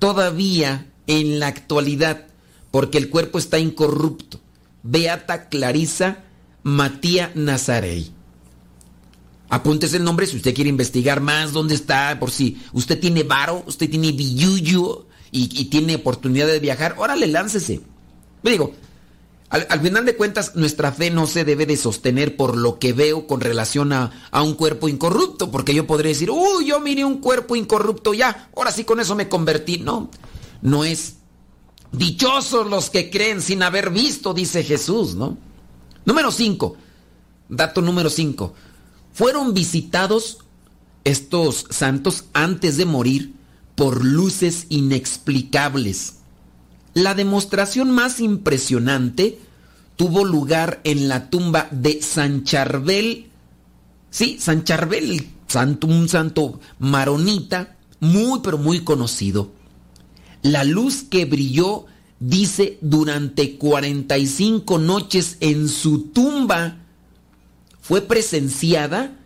[0.00, 2.26] todavía en la actualidad,
[2.72, 4.40] porque el cuerpo está incorrupto.
[4.82, 6.24] Beata Clarisa
[6.64, 8.10] Matía Nazarey.
[9.50, 13.62] Apúntese el nombre si usted quiere investigar más dónde está, por si usted tiene varo,
[13.66, 17.82] usted tiene billuyo y, tiene oportunidad de viajar, órale, láncese.
[18.42, 18.72] Me digo,
[19.50, 22.92] al, al, final de cuentas, nuestra fe no se debe de sostener por lo que
[22.92, 27.04] veo con relación a, a, un cuerpo incorrupto, porque yo podría decir, uy, yo miré
[27.04, 29.78] un cuerpo incorrupto ya, ahora sí con eso me convertí.
[29.78, 30.10] No,
[30.62, 31.16] no es
[31.92, 35.36] dichosos los que creen sin haber visto, dice Jesús, ¿no?
[36.06, 36.76] Número 5,
[37.48, 38.54] dato número 5,
[39.12, 40.38] fueron visitados
[41.04, 43.34] estos santos antes de morir
[43.74, 46.16] por luces inexplicables.
[46.92, 49.38] La demostración más impresionante
[49.96, 53.30] tuvo lugar en la tumba de San Charbel.
[54.10, 59.52] Sí, San Charbel, santo, un santo maronita, muy pero muy conocido.
[60.42, 61.86] La luz que brilló,
[62.28, 66.78] dice, durante 45 noches en su tumba,
[67.80, 69.18] fue presenciada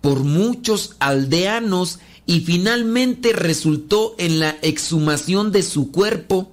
[0.00, 6.52] por muchos aldeanos y finalmente resultó en la exhumación de su cuerpo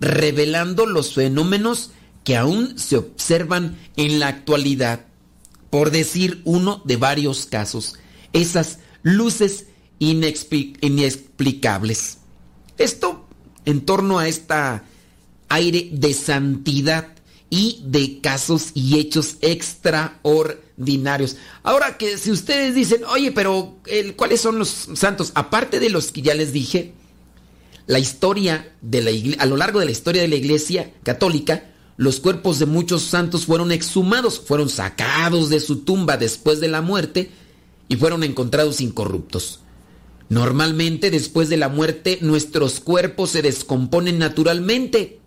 [0.00, 1.90] revelando los fenómenos
[2.24, 5.04] que aún se observan en la actualidad,
[5.68, 7.96] por decir uno de varios casos,
[8.32, 9.66] esas luces
[9.98, 12.18] inexplicables.
[12.78, 13.25] Esto
[13.66, 14.84] en torno a esta
[15.48, 17.08] aire de santidad
[17.50, 21.36] y de casos y hechos extraordinarios.
[21.62, 23.76] Ahora que si ustedes dicen, oye, pero
[24.16, 25.32] ¿cuáles son los santos?
[25.34, 26.94] Aparte de los que ya les dije,
[27.86, 31.70] la historia de la iglesia, a lo largo de la historia de la iglesia católica,
[31.96, 36.82] los cuerpos de muchos santos fueron exhumados, fueron sacados de su tumba después de la
[36.82, 37.30] muerte
[37.88, 39.60] y fueron encontrados incorruptos.
[40.28, 45.20] Normalmente después de la muerte nuestros cuerpos se descomponen naturalmente.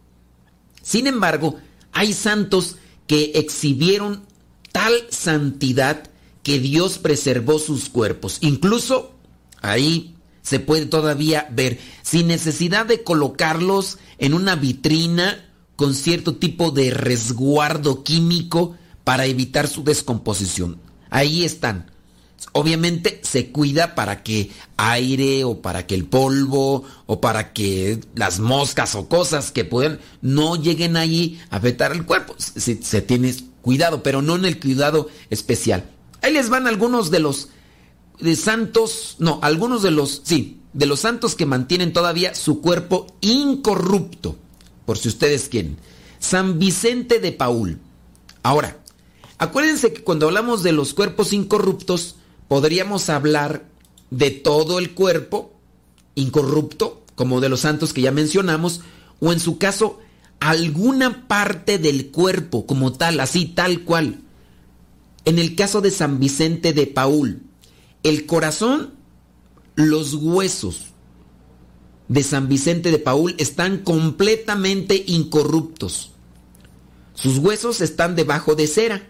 [0.82, 1.58] Sin embargo,
[1.92, 2.76] hay santos
[3.08, 4.26] que exhibieron
[4.72, 6.10] tal santidad
[6.44, 8.38] que Dios preservó sus cuerpos.
[8.42, 9.14] Incluso
[9.62, 15.46] ahí se puede todavía ver sin necesidad de colocarlos en una vitrina
[15.76, 20.80] con cierto tipo de resguardo químico para evitar su descomposición.
[21.10, 21.92] Ahí están.
[22.52, 28.40] Obviamente se cuida para que aire o para que el polvo o para que las
[28.40, 32.36] moscas o cosas que puedan no lleguen ahí a afectar el cuerpo.
[32.38, 35.90] Se, se tiene cuidado, pero no en el cuidado especial.
[36.22, 37.50] Ahí les van algunos de los
[38.20, 43.08] de santos, no, algunos de los, sí, de los santos que mantienen todavía su cuerpo
[43.22, 44.38] incorrupto,
[44.86, 45.78] por si ustedes quieren.
[46.20, 47.80] San Vicente de Paul.
[48.44, 48.78] Ahora,
[49.38, 52.16] acuérdense que cuando hablamos de los cuerpos incorruptos,
[52.50, 53.64] podríamos hablar
[54.10, 55.54] de todo el cuerpo
[56.16, 58.82] incorrupto, como de los santos que ya mencionamos,
[59.22, 60.00] o en su caso,
[60.42, 64.22] alguna parte del cuerpo como tal, así tal cual.
[65.24, 67.44] En el caso de San Vicente de Paul,
[68.04, 68.94] el corazón,
[69.76, 70.88] los huesos
[72.08, 76.12] de San Vicente de Paul están completamente incorruptos.
[77.14, 79.10] Sus huesos están debajo de cera.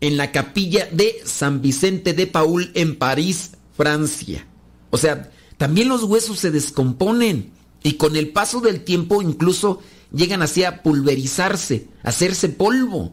[0.00, 4.46] En la capilla de San Vicente de Paul en París, Francia.
[4.90, 7.50] O sea, también los huesos se descomponen
[7.82, 9.80] y con el paso del tiempo incluso
[10.12, 13.12] llegan así a pulverizarse, a hacerse polvo.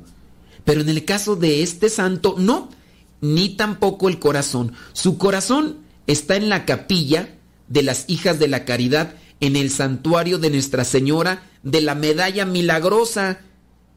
[0.65, 2.69] Pero en el caso de este santo, no
[3.21, 4.73] ni tampoco el corazón.
[4.91, 5.77] Su corazón
[6.07, 7.35] está en la capilla
[7.69, 12.45] de las hijas de la caridad en el santuario de Nuestra Señora de la Medalla
[12.45, 13.39] Milagrosa.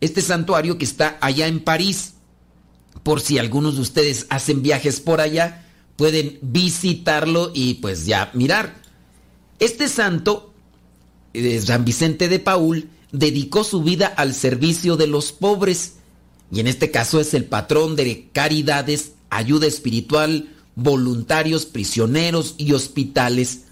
[0.00, 2.14] Este santuario que está allá en París.
[3.06, 8.82] Por si algunos de ustedes hacen viajes por allá, pueden visitarlo y pues ya mirar.
[9.60, 10.52] Este santo,
[11.32, 15.98] eh, San Vicente de Paul, dedicó su vida al servicio de los pobres
[16.50, 23.66] y en este caso es el patrón de caridades ayuda espiritual, voluntarios, prisioneros y hospitales.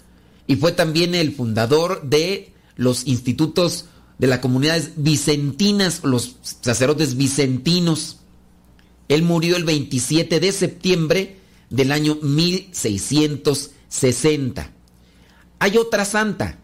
[0.47, 8.19] Y fue también el fundador de los institutos de las comunidades vicentinas, los sacerdotes vicentinos.
[9.07, 11.37] Él murió el 27 de septiembre
[11.69, 14.71] del año 1660.
[15.59, 16.57] Hay otra santa,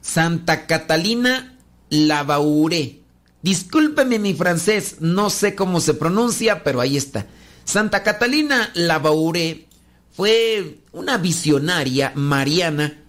[0.00, 1.56] Santa Catalina
[1.90, 3.02] Lavaure.
[3.42, 7.26] Discúlpeme mi francés, no sé cómo se pronuncia, pero ahí está.
[7.64, 9.66] Santa Catalina Lavaure
[10.12, 13.02] fue una visionaria mariana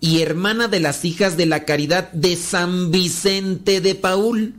[0.00, 4.54] y hermana de las hijas de la caridad de San Vicente de Paul.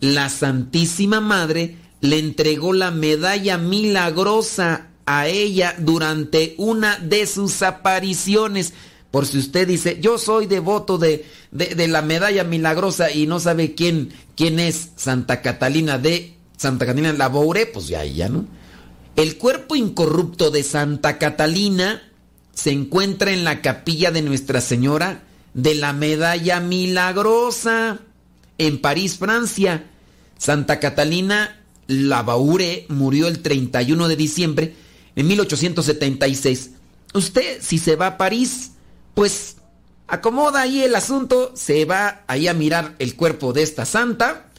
[0.00, 8.74] La Santísima Madre le entregó la medalla milagrosa a ella durante una de sus apariciones.
[9.10, 13.74] Por si usted dice, yo soy devoto de, de, la medalla milagrosa y no sabe
[13.74, 18.44] quién, quién es Santa Catalina de Santa Catalina Laboure, pues ya, ya, ¿no?
[19.16, 22.02] El cuerpo incorrupto de Santa Catalina
[22.52, 25.22] se encuentra en la capilla de Nuestra Señora
[25.54, 28.00] de la Medalla Milagrosa
[28.58, 29.86] en París, Francia.
[30.36, 34.74] Santa Catalina Laboure murió el 31 de diciembre
[35.14, 36.70] de 1876.
[37.14, 38.72] Usted, si se va a París,
[39.14, 39.56] pues
[40.06, 44.50] acomoda ahí el asunto, se va ahí a mirar el cuerpo de esta santa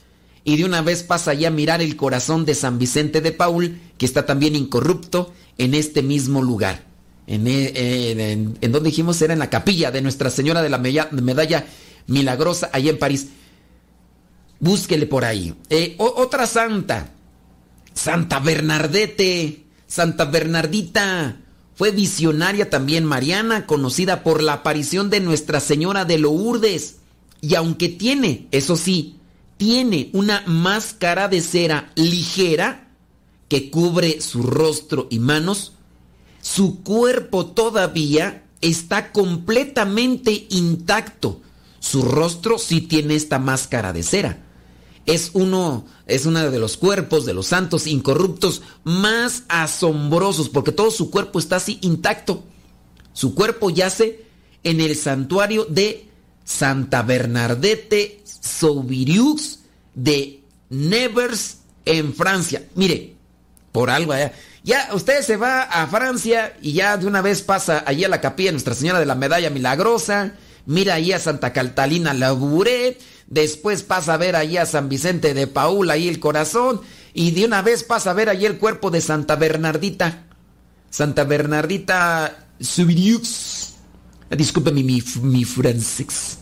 [0.44, 3.80] y de una vez pasa ahí a mirar el corazón de San Vicente de Paul,
[3.98, 6.84] que está también incorrupto en este mismo lugar.
[7.28, 11.66] En, en donde dijimos era en la capilla de Nuestra Señora de la Medalla
[12.08, 13.30] Milagrosa, allá en París.
[14.60, 15.56] Búsquele por ahí.
[15.70, 17.10] Eh, otra santa,
[17.96, 21.38] Santa Bernardete, Santa Bernardita.
[21.76, 26.98] Fue visionaria también mariana, conocida por la aparición de Nuestra Señora de Lourdes.
[27.42, 29.18] Y aunque tiene, eso sí,
[29.58, 32.90] tiene una máscara de cera ligera
[33.50, 35.74] que cubre su rostro y manos,
[36.42, 41.42] su cuerpo todavía está completamente intacto.
[41.80, 44.45] Su rostro sí tiene esta máscara de cera.
[45.06, 50.90] Es uno, es uno de los cuerpos de los santos incorruptos más asombrosos, porque todo
[50.92, 52.44] su cuerpo está así intacto.
[53.14, 54.26] Su cuerpo yace
[54.64, 56.10] en el santuario de
[56.44, 59.60] Santa Bernadette Sauviriux
[59.94, 62.64] de Nevers en Francia.
[62.76, 63.16] Mire,
[63.72, 64.34] por algo allá.
[64.64, 68.22] Ya usted se va a Francia y ya de una vez pasa allí a la
[68.22, 70.34] capilla Nuestra Señora de la Medalla Milagrosa,
[70.66, 72.98] mira ahí a Santa Catalina Labouré,
[73.28, 76.82] después pasa a ver allí a San Vicente de Paul, ahí el corazón,
[77.14, 80.26] y de una vez pasa a ver allí el cuerpo de Santa Bernardita.
[80.90, 83.74] Santa Bernardita Subiriux.
[84.30, 86.40] Disculpe mi, mi, mi francés.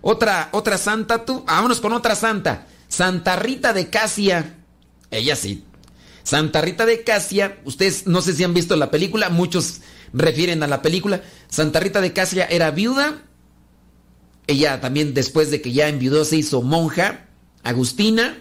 [0.00, 1.44] Otra, otra santa, tú.
[1.46, 2.66] Vámonos con otra santa.
[2.88, 4.56] Santa Rita de Casia.
[5.10, 5.64] Ella sí.
[6.22, 7.58] Santa Rita de Casia.
[7.64, 9.28] Ustedes no sé si han visto la película.
[9.30, 9.80] Muchos
[10.12, 11.22] refieren a la película.
[11.48, 13.22] Santa Rita de Casia era viuda.
[14.48, 17.28] Ella también después de que ya enviudó se hizo monja.
[17.62, 18.36] Agustina.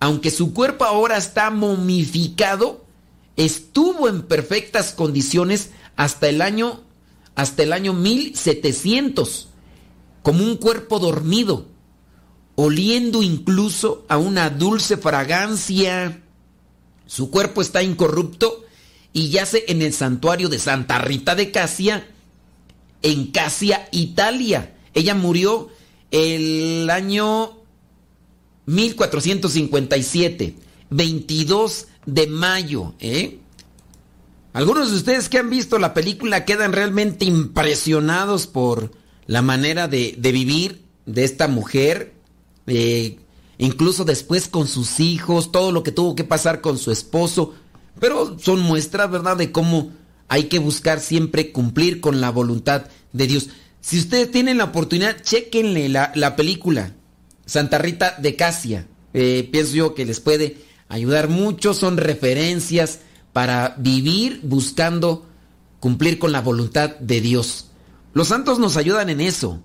[0.00, 2.84] Aunque su cuerpo ahora está momificado,
[3.36, 6.82] estuvo en perfectas condiciones hasta el año
[7.36, 9.48] hasta el año 1700
[10.22, 11.66] como un cuerpo dormido,
[12.54, 16.22] oliendo incluso a una dulce fragancia.
[17.06, 18.64] Su cuerpo está incorrupto
[19.12, 22.08] y yace en el santuario de Santa Rita de Casia,
[23.02, 24.74] en Casia, Italia.
[24.94, 25.68] Ella murió
[26.10, 27.58] el año
[28.66, 30.54] 1457,
[30.90, 32.94] 22 de mayo.
[33.00, 33.38] ¿eh?
[34.52, 38.92] Algunos de ustedes que han visto la película quedan realmente impresionados por
[39.26, 42.14] la manera de, vivir de esta mujer,
[42.66, 43.18] eh,
[43.58, 47.54] incluso después con sus hijos, todo lo que tuvo que pasar con su esposo,
[47.98, 49.92] pero son muestras, ¿verdad?, de cómo
[50.28, 53.48] hay que buscar siempre cumplir con la voluntad de Dios.
[53.84, 56.94] Si ustedes tienen la oportunidad, chequenle la, la película
[57.44, 58.86] Santa Rita de Casia.
[59.12, 60.56] Eh, pienso yo que les puede
[60.88, 63.00] ayudar mucho, son referencias
[63.34, 65.26] para vivir buscando
[65.80, 67.72] cumplir con la voluntad de Dios.
[68.14, 69.62] Los santos nos ayudan en eso.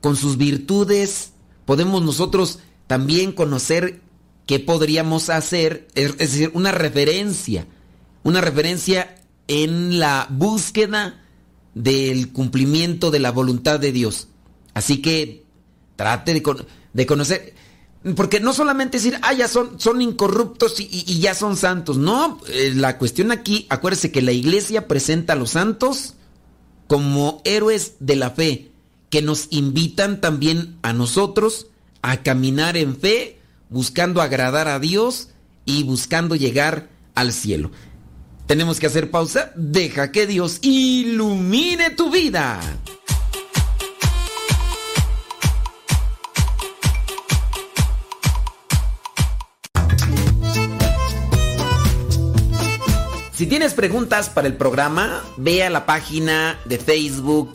[0.00, 1.32] Con sus virtudes
[1.64, 4.00] podemos nosotros también conocer
[4.46, 7.66] qué podríamos hacer, es decir, una referencia,
[8.22, 9.16] una referencia
[9.48, 11.25] en la búsqueda
[11.76, 14.28] del cumplimiento de la voluntad de Dios.
[14.72, 15.44] Así que
[15.94, 17.54] trate de, con, de conocer,
[18.16, 21.98] porque no solamente decir, ah, ya son, son incorruptos y, y ya son santos.
[21.98, 26.14] No, eh, la cuestión aquí, acuérdese que la iglesia presenta a los santos
[26.86, 28.70] como héroes de la fe,
[29.10, 31.66] que nos invitan también a nosotros
[32.00, 35.28] a caminar en fe, buscando agradar a Dios
[35.66, 37.70] y buscando llegar al cielo.
[38.46, 39.52] Tenemos que hacer pausa.
[39.56, 42.60] Deja que Dios ilumine tu vida.
[53.32, 57.54] Si tienes preguntas para el programa, ve a la página de Facebook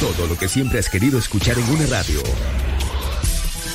[0.00, 2.20] Todo, lo que siempre has querido escuchar en una radio.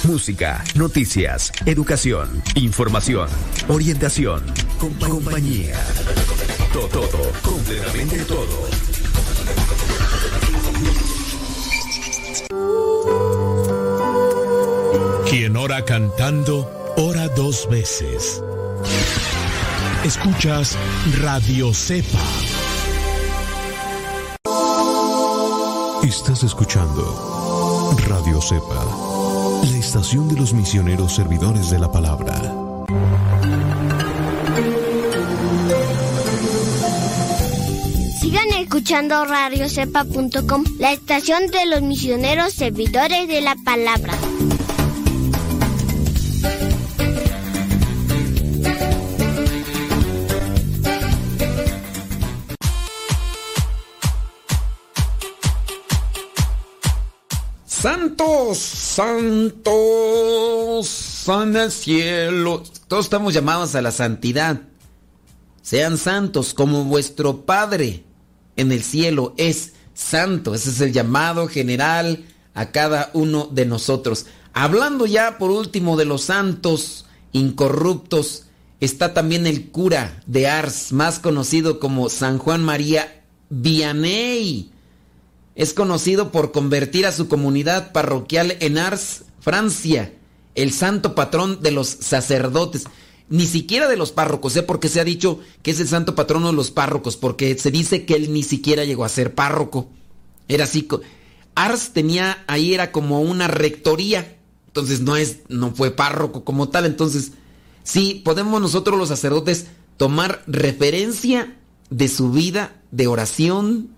[0.03, 3.27] Música, noticias, educación, información,
[3.67, 4.43] orientación,
[4.79, 5.79] compa- compañía.
[6.73, 8.67] Todo, todo, completamente todo.
[15.29, 18.41] Quien ora cantando, ora dos veces.
[20.03, 20.77] Escuchas
[21.21, 22.19] Radio Cepa.
[26.03, 28.83] Estás escuchando Radio Cepa,
[29.63, 32.33] la estación de los misioneros servidores de la palabra.
[38.19, 44.13] Sigan escuchando radiocepa.com, la estación de los misioneros servidores de la palabra.
[57.81, 59.65] Santos, santos,
[61.27, 62.61] en el cielo.
[62.87, 64.61] Todos estamos llamados a la santidad.
[65.63, 68.03] Sean santos como vuestro Padre
[68.55, 70.53] en el cielo es santo.
[70.53, 72.23] Ese es el llamado general
[72.53, 74.27] a cada uno de nosotros.
[74.53, 78.43] Hablando ya por último de los santos incorruptos,
[78.79, 84.71] está también el cura de Ars, más conocido como San Juan María Vianney.
[85.61, 90.11] Es conocido por convertir a su comunidad parroquial en Ars, Francia,
[90.55, 92.85] el santo patrón de los sacerdotes.
[93.29, 94.63] Ni siquiera de los párrocos, ¿eh?
[94.63, 98.07] porque se ha dicho que es el santo patrono de los párrocos, porque se dice
[98.07, 99.87] que él ni siquiera llegó a ser párroco.
[100.47, 100.87] Era así.
[101.53, 106.87] Ars tenía, ahí era como una rectoría, entonces no es, no fue párroco como tal,
[106.87, 107.33] entonces
[107.83, 111.55] sí, podemos nosotros los sacerdotes tomar referencia
[111.91, 113.91] de su vida de oración,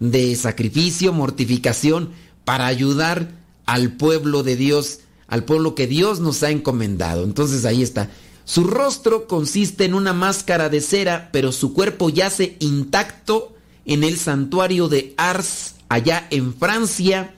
[0.00, 2.10] de sacrificio, mortificación,
[2.44, 3.32] para ayudar
[3.66, 7.24] al pueblo de Dios, al pueblo que Dios nos ha encomendado.
[7.24, 8.10] Entonces ahí está.
[8.44, 14.16] Su rostro consiste en una máscara de cera, pero su cuerpo yace intacto en el
[14.16, 17.34] santuario de Ars, allá en Francia.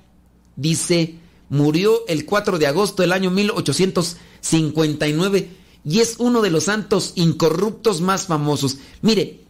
[0.55, 1.17] Dice,
[1.49, 8.01] murió el 4 de agosto del año 1859 y es uno de los santos incorruptos
[8.01, 8.79] más famosos.
[9.03, 9.41] Mire,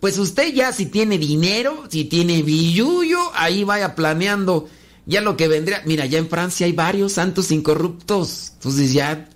[0.00, 4.68] pues usted ya si tiene dinero, si tiene billuyo, ahí vaya planeando
[5.06, 5.82] ya lo que vendría.
[5.84, 8.52] Mira, ya en Francia hay varios santos incorruptos.
[8.54, 9.28] Entonces ya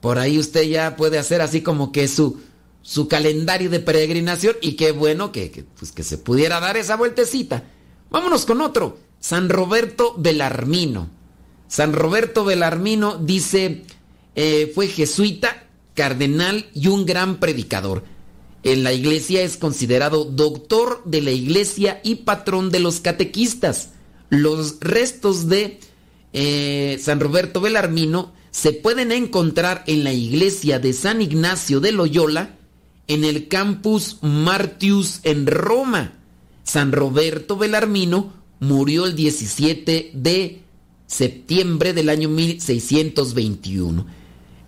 [0.00, 2.40] por ahí usted ya puede hacer así como que su
[2.82, 6.96] su calendario de peregrinación y qué bueno que, que, pues que se pudiera dar esa
[6.96, 7.62] vueltecita.
[8.10, 11.08] Vámonos con otro, San Roberto Belarmino.
[11.68, 13.84] San Roberto Belarmino dice,
[14.34, 18.04] eh, fue jesuita, cardenal y un gran predicador.
[18.64, 23.90] En la iglesia es considerado doctor de la iglesia y patrón de los catequistas.
[24.30, 25.80] Los restos de
[26.32, 32.56] eh, San Roberto Belarmino se pueden encontrar en la iglesia de San Ignacio de Loyola,
[33.08, 36.12] en el campus Martius en Roma.
[36.62, 40.60] San Roberto Belarmino murió el 17 de
[41.06, 44.06] septiembre del año 1621.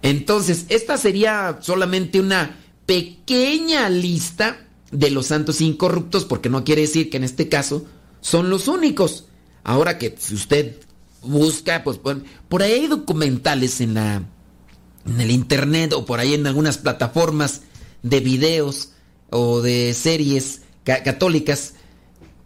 [0.03, 7.11] Entonces, esta sería solamente una pequeña lista de los santos incorruptos, porque no quiere decir
[7.11, 7.85] que en este caso
[8.21, 9.27] son los únicos.
[9.65, 10.77] Ahora que si usted
[11.23, 14.23] busca, pues por, ahí hay documentales en la
[15.07, 17.63] en el internet o por ahí en algunas plataformas
[18.03, 18.91] de videos
[19.31, 21.75] o de series ca- católicas.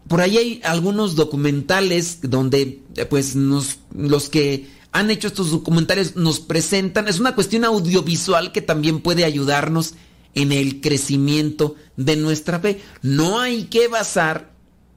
[0.08, 7.08] Por ahí hay algunos documentales donde pues los que han hecho estos documentales nos presentan,
[7.08, 9.94] es una cuestión audiovisual que también puede ayudarnos
[10.34, 12.80] en el crecimiento de nuestra fe.
[13.02, 14.52] No hay que basar,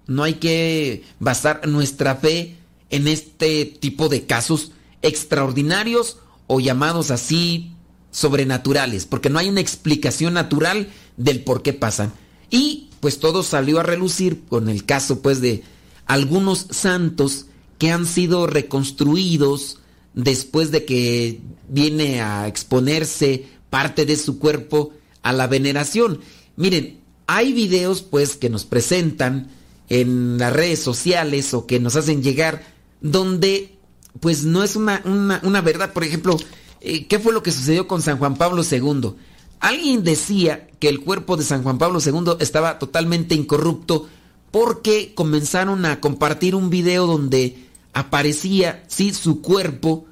[0.07, 2.57] no hay que basar nuestra fe
[2.89, 4.71] en este tipo de casos
[5.01, 6.17] extraordinarios
[6.47, 7.71] o llamados así
[8.11, 12.13] sobrenaturales, porque no hay una explicación natural del por qué pasan.
[12.49, 15.63] Y pues todo salió a relucir con el caso pues de
[16.05, 17.45] algunos santos
[17.77, 19.79] que han sido reconstruidos
[20.13, 24.91] después de que viene a exponerse parte de su cuerpo
[25.23, 26.19] a la veneración.
[26.55, 29.49] Miren, hay videos pues que nos presentan
[29.89, 32.63] en las redes sociales o que nos hacen llegar
[33.01, 33.77] donde
[34.19, 35.93] pues no es una, una, una verdad.
[35.93, 36.37] Por ejemplo,
[36.81, 39.13] eh, ¿qué fue lo que sucedió con San Juan Pablo II?
[39.59, 44.09] Alguien decía que el cuerpo de San Juan Pablo II estaba totalmente incorrupto
[44.49, 50.05] porque comenzaron a compartir un video donde aparecía, sí, su cuerpo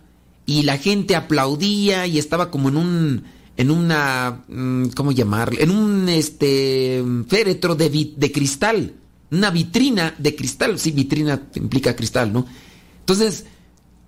[0.45, 3.23] y la gente aplaudía y estaba como en un,
[3.59, 5.61] en una, mm, ¿cómo llamarle?
[5.61, 8.93] En un, este, féretro de, de cristal,
[9.31, 12.45] una vitrina de cristal, sí, vitrina implica cristal, ¿no?
[13.01, 13.43] Entonces,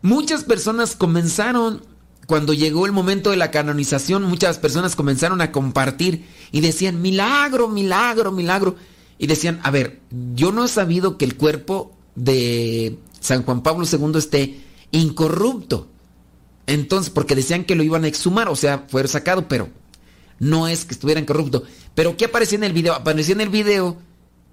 [0.02, 1.84] muchas personas comenzaron,
[2.28, 7.68] cuando llegó el momento de la canonización, muchas personas comenzaron a compartir y decían, milagro,
[7.68, 8.78] milagro, milagro.
[9.18, 10.00] Y decían, a ver,
[10.34, 15.90] yo no he sabido que el cuerpo de San Juan Pablo II esté incorrupto.
[16.68, 19.70] Entonces, porque decían que lo iban a exhumar, o sea, fue sacado, pero
[20.40, 21.64] no es que estuviera incorrupto.
[21.96, 22.94] Pero ¿qué aparecía en el video?
[22.94, 23.98] Aparecía en el video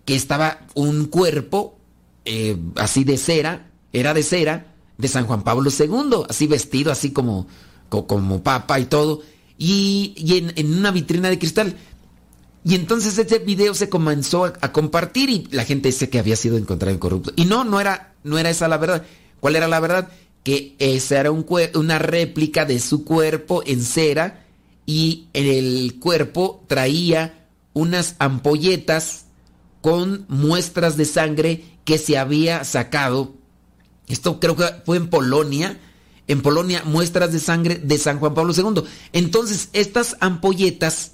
[0.04, 1.78] que estaba un cuerpo
[2.24, 7.10] eh, así de cera, era de cera, de San Juan Pablo II, así vestido, así
[7.12, 7.46] como,
[7.88, 9.22] co- como papa y todo,
[9.56, 11.76] y, y en, una vitrina de cristal.
[12.64, 16.36] Y entonces ese video se comenzó a, a compartir y la gente dice que había
[16.36, 17.32] sido encontrado incorrupto.
[17.36, 19.04] Y no, no era, no era esa la verdad.
[19.40, 20.08] ¿Cuál era la verdad?
[20.48, 24.46] Que esa era una réplica de su cuerpo en cera
[24.86, 29.26] y el cuerpo traía unas ampolletas
[29.82, 33.34] con muestras de sangre que se había sacado.
[34.06, 35.78] Esto creo que fue en Polonia.
[36.28, 38.84] En Polonia, muestras de sangre de San Juan Pablo II.
[39.12, 41.12] Entonces, estas ampolletas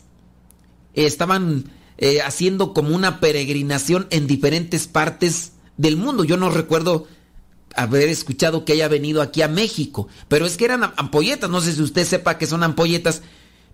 [0.92, 6.22] estaban eh, haciendo como una peregrinación en diferentes partes del mundo.
[6.22, 7.08] Yo no recuerdo
[7.76, 11.50] haber escuchado que haya venido aquí a México, pero es que eran ampolletas.
[11.50, 13.22] No sé si usted sepa que son ampolletas,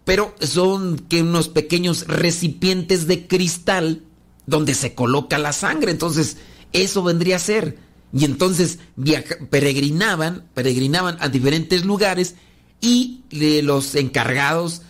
[0.04, 4.02] pero son que unos pequeños recipientes de cristal
[4.46, 5.90] donde se coloca la sangre.
[5.90, 6.38] Entonces,
[6.72, 7.78] eso vendría a ser.
[8.12, 12.34] Y entonces viaja- peregrinaban, peregrinaban a diferentes lugares
[12.80, 14.82] y eh, los encargados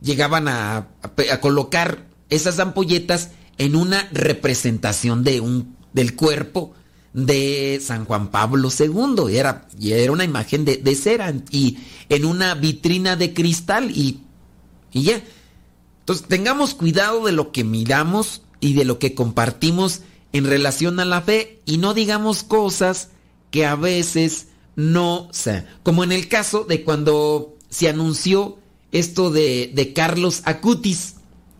[0.00, 0.88] llegaban a,
[1.32, 6.74] a colocar esas ampolletas en una representación de un, del cuerpo
[7.14, 9.32] de San Juan Pablo II.
[9.32, 11.78] Y era, y era una imagen de, de cera y
[12.10, 14.20] en una vitrina de cristal y,
[14.92, 15.22] y ya.
[16.00, 20.02] Entonces tengamos cuidado de lo que miramos y de lo que compartimos
[20.32, 23.08] en relación a la fe y no digamos cosas
[23.50, 28.58] que a veces no, o sea, como en el caso de cuando se anunció
[28.90, 31.16] esto de, de Carlos Acutis,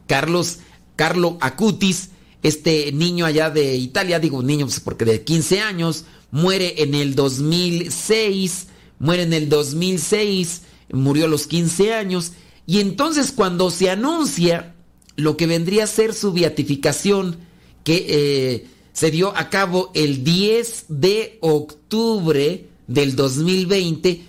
[0.08, 0.58] Carlos,
[0.96, 2.10] Carlo Acutis,
[2.44, 7.14] este niño allá de Italia, digo niño pues, porque de 15 años, muere en el
[7.14, 8.66] 2006,
[8.98, 10.60] muere en el 2006,
[10.92, 12.32] murió a los 15 años,
[12.66, 14.74] y entonces cuando se anuncia
[15.16, 17.38] lo que vendría a ser su beatificación,
[17.82, 24.22] que eh, se dio a cabo el 10 de octubre del 2020,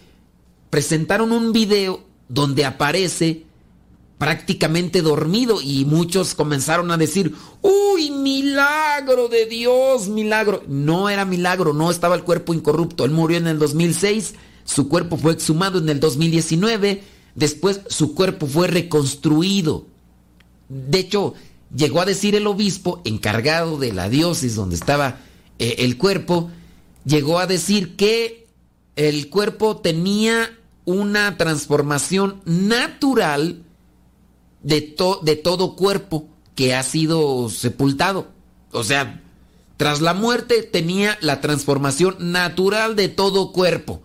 [0.70, 3.44] presentaron un video donde aparece
[4.18, 10.64] prácticamente dormido y muchos comenzaron a decir, uy, milagro de Dios, milagro.
[10.68, 13.04] No era milagro, no estaba el cuerpo incorrupto.
[13.06, 17.04] Él murió en el 2006, su cuerpo fue exhumado en el 2019,
[17.36, 19.86] después su cuerpo fue reconstruido.
[20.70, 21.34] De hecho,
[21.76, 25.20] llegó a decir el obispo encargado de la diócesis donde estaba
[25.60, 26.50] eh, el cuerpo,
[27.04, 28.48] llegó a decir que
[28.96, 33.65] el cuerpo tenía una transformación natural
[34.66, 38.28] de, to- de todo cuerpo que ha sido sepultado.
[38.72, 39.22] O sea,
[39.78, 44.02] tras la muerte tenía la transformación natural de todo cuerpo.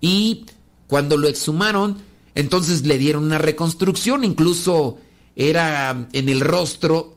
[0.00, 0.46] Y
[0.86, 1.98] cuando lo exhumaron,
[2.34, 4.98] entonces le dieron una reconstrucción, incluso
[5.34, 7.16] era en el rostro,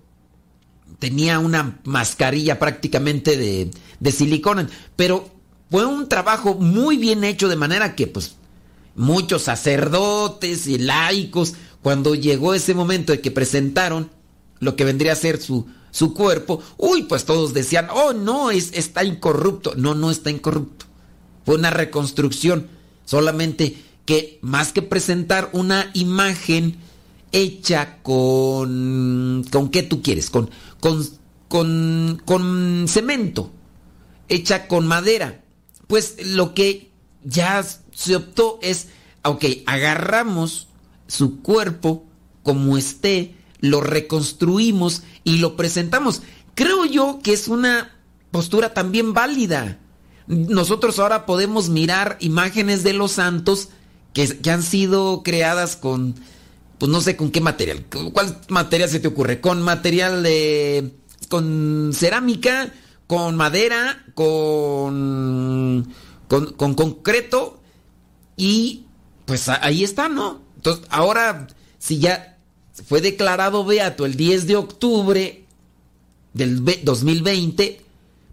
[0.99, 5.29] tenía una mascarilla prácticamente de, de silicona, pero
[5.71, 8.35] fue un trabajo muy bien hecho de manera que pues
[8.95, 14.09] muchos sacerdotes y laicos, cuando llegó ese momento de que presentaron
[14.59, 18.71] lo que vendría a ser su, su cuerpo, uy, pues todos decían, oh no, es,
[18.73, 19.73] está incorrupto.
[19.75, 20.85] No, no está incorrupto.
[21.45, 22.67] Fue una reconstrucción,
[23.05, 26.77] solamente que más que presentar una imagen
[27.31, 29.45] hecha con...
[29.51, 30.29] ¿Con qué tú quieres?
[30.29, 30.49] Con,
[30.79, 31.07] con,
[31.47, 33.51] con, con cemento,
[34.27, 35.43] hecha con madera.
[35.87, 36.91] Pues lo que
[37.23, 37.63] ya
[37.93, 38.87] se optó es,
[39.23, 40.68] ok, agarramos
[41.09, 42.05] su cuerpo
[42.43, 46.21] como esté, lo reconstruimos y lo presentamos.
[46.55, 47.91] Creo yo que es una
[48.31, 49.79] postura también válida.
[50.27, 53.69] Nosotros ahora podemos mirar imágenes de los santos
[54.13, 56.15] que, que han sido creadas con,
[56.77, 57.85] pues no sé con qué material.
[58.13, 59.41] ¿Cuál material se te ocurre?
[59.41, 60.95] Con material de...
[61.27, 62.71] con cerámica,
[63.07, 65.91] con madera, con,
[66.27, 67.59] con, con concreto
[68.37, 68.85] y
[69.25, 70.48] pues ahí está, ¿no?
[70.59, 71.47] Entonces, ahora,
[71.77, 72.37] si ya
[72.85, 75.45] fue declarado beato el 10 de octubre
[76.33, 77.81] del 2020,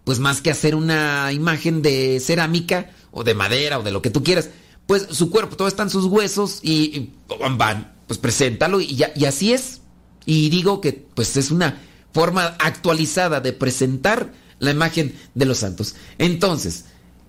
[0.03, 4.09] pues más que hacer una imagen de cerámica o de madera o de lo que
[4.09, 4.49] tú quieras,
[4.87, 7.13] pues su cuerpo, todo está en sus huesos y, y
[7.57, 9.79] van, pues preséntalo y, y así es.
[10.25, 11.81] Y digo que pues es una
[12.13, 15.95] forma actualizada de presentar la imagen de los santos.
[16.17, 16.85] Entonces,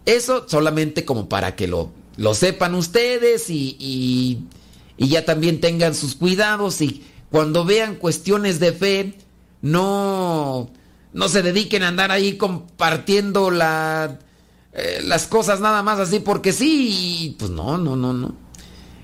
[0.06, 4.40] eso solamente como para que lo, lo sepan ustedes y,
[4.98, 9.14] y ya también tengan sus cuidados y cuando vean cuestiones de fe,
[9.62, 10.70] no,
[11.12, 17.36] no se dediquen a andar ahí compartiendo eh, las cosas nada más así porque sí,
[17.38, 18.34] pues no, no, no, no.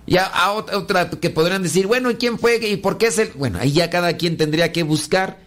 [0.07, 3.19] Ya a otra, otra que podrían decir, bueno, ¿y quién fue y por qué es
[3.19, 3.31] el?
[3.37, 5.39] Bueno, ahí ya cada quien tendría que buscar,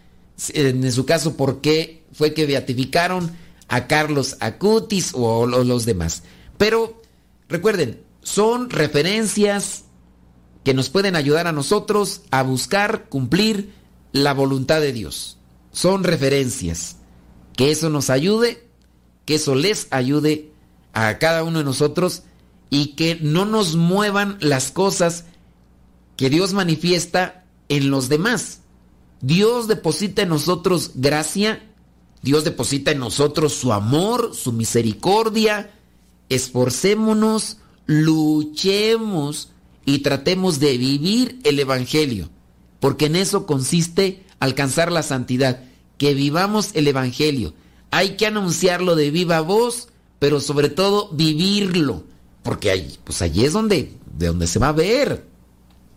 [0.53, 3.35] en su caso, por qué fue que beatificaron
[3.67, 6.23] a Carlos Acutis o, o los demás.
[6.57, 7.01] Pero
[7.49, 9.83] recuerden, son referencias
[10.67, 13.71] que nos pueden ayudar a nosotros a buscar cumplir
[14.11, 15.37] la voluntad de Dios.
[15.71, 16.97] Son referencias.
[17.55, 18.67] Que eso nos ayude,
[19.23, 20.51] que eso les ayude
[20.91, 22.23] a cada uno de nosotros
[22.69, 25.23] y que no nos muevan las cosas
[26.17, 28.59] que Dios manifiesta en los demás.
[29.21, 31.65] Dios deposita en nosotros gracia,
[32.21, 35.71] Dios deposita en nosotros su amor, su misericordia.
[36.27, 37.55] Esforcémonos,
[37.85, 39.53] luchemos
[39.87, 42.29] y tratemos de vivir el Evangelio,
[42.81, 45.63] porque en eso consiste alcanzar la santidad,
[45.97, 47.53] que vivamos el Evangelio.
[47.89, 49.87] Hay que anunciarlo de viva voz,
[50.19, 52.03] pero sobre todo vivirlo,
[52.43, 55.25] porque ahí, pues allí es donde, de donde se va a ver.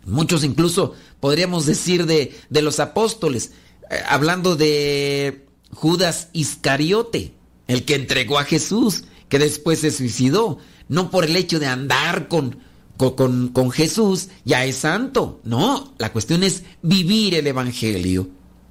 [0.05, 3.51] Muchos incluso podríamos decir de, de los apóstoles,
[3.89, 7.33] eh, hablando de Judas Iscariote,
[7.67, 12.29] el que entregó a Jesús, que después se suicidó, no por el hecho de andar
[12.29, 12.70] con,
[13.09, 15.39] con, Jesús, ya es santo.
[15.43, 18.29] No, la cuestión es vivir el Evangelio.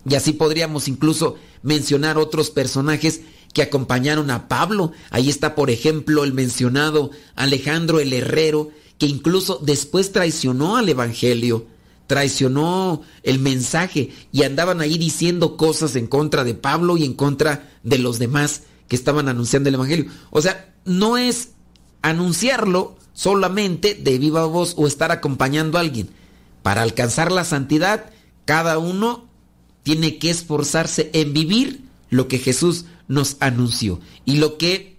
[0.08, 3.22] Y así podríamos incluso mencionar otros personajes
[3.52, 4.92] que acompañaron a Pablo.
[5.10, 11.66] Ahí está, por ejemplo, el mencionado Alejandro el Herrero, que incluso después traicionó al Evangelio,
[12.06, 17.68] traicionó el mensaje y andaban ahí diciendo cosas en contra de Pablo y en contra
[17.82, 20.06] de los demás que estaban anunciando el Evangelio.
[20.30, 21.50] O sea, no es
[22.02, 26.08] anunciarlo solamente de viva voz o estar acompañando a alguien.
[26.62, 28.06] Para alcanzar la santidad,
[28.46, 29.28] cada uno
[29.82, 34.96] tiene que esforzarse en vivir lo que Jesús nos anunció y lo que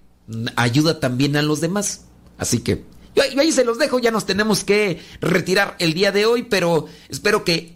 [0.55, 2.05] ayuda también a los demás.
[2.37, 6.27] Así que yo ahí se los dejo, ya nos tenemos que retirar el día de
[6.27, 7.75] hoy, pero espero que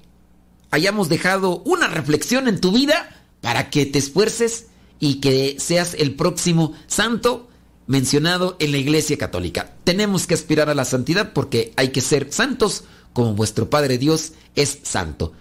[0.70, 4.68] hayamos dejado una reflexión en tu vida para que te esfuerces
[5.00, 7.50] y que seas el próximo santo
[7.88, 9.74] mencionado en la Iglesia Católica.
[9.84, 12.84] Tenemos que aspirar a la santidad porque hay que ser santos
[13.14, 15.34] como vuestro Padre Dios es santo.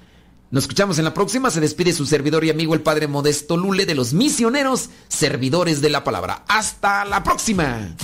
[0.51, 1.51] Nos escuchamos en la próxima.
[1.51, 5.90] Se despide su servidor y amigo el Padre Modesto Lule de los misioneros servidores de
[5.90, 6.45] la palabra.
[6.47, 7.97] Hasta la próxima.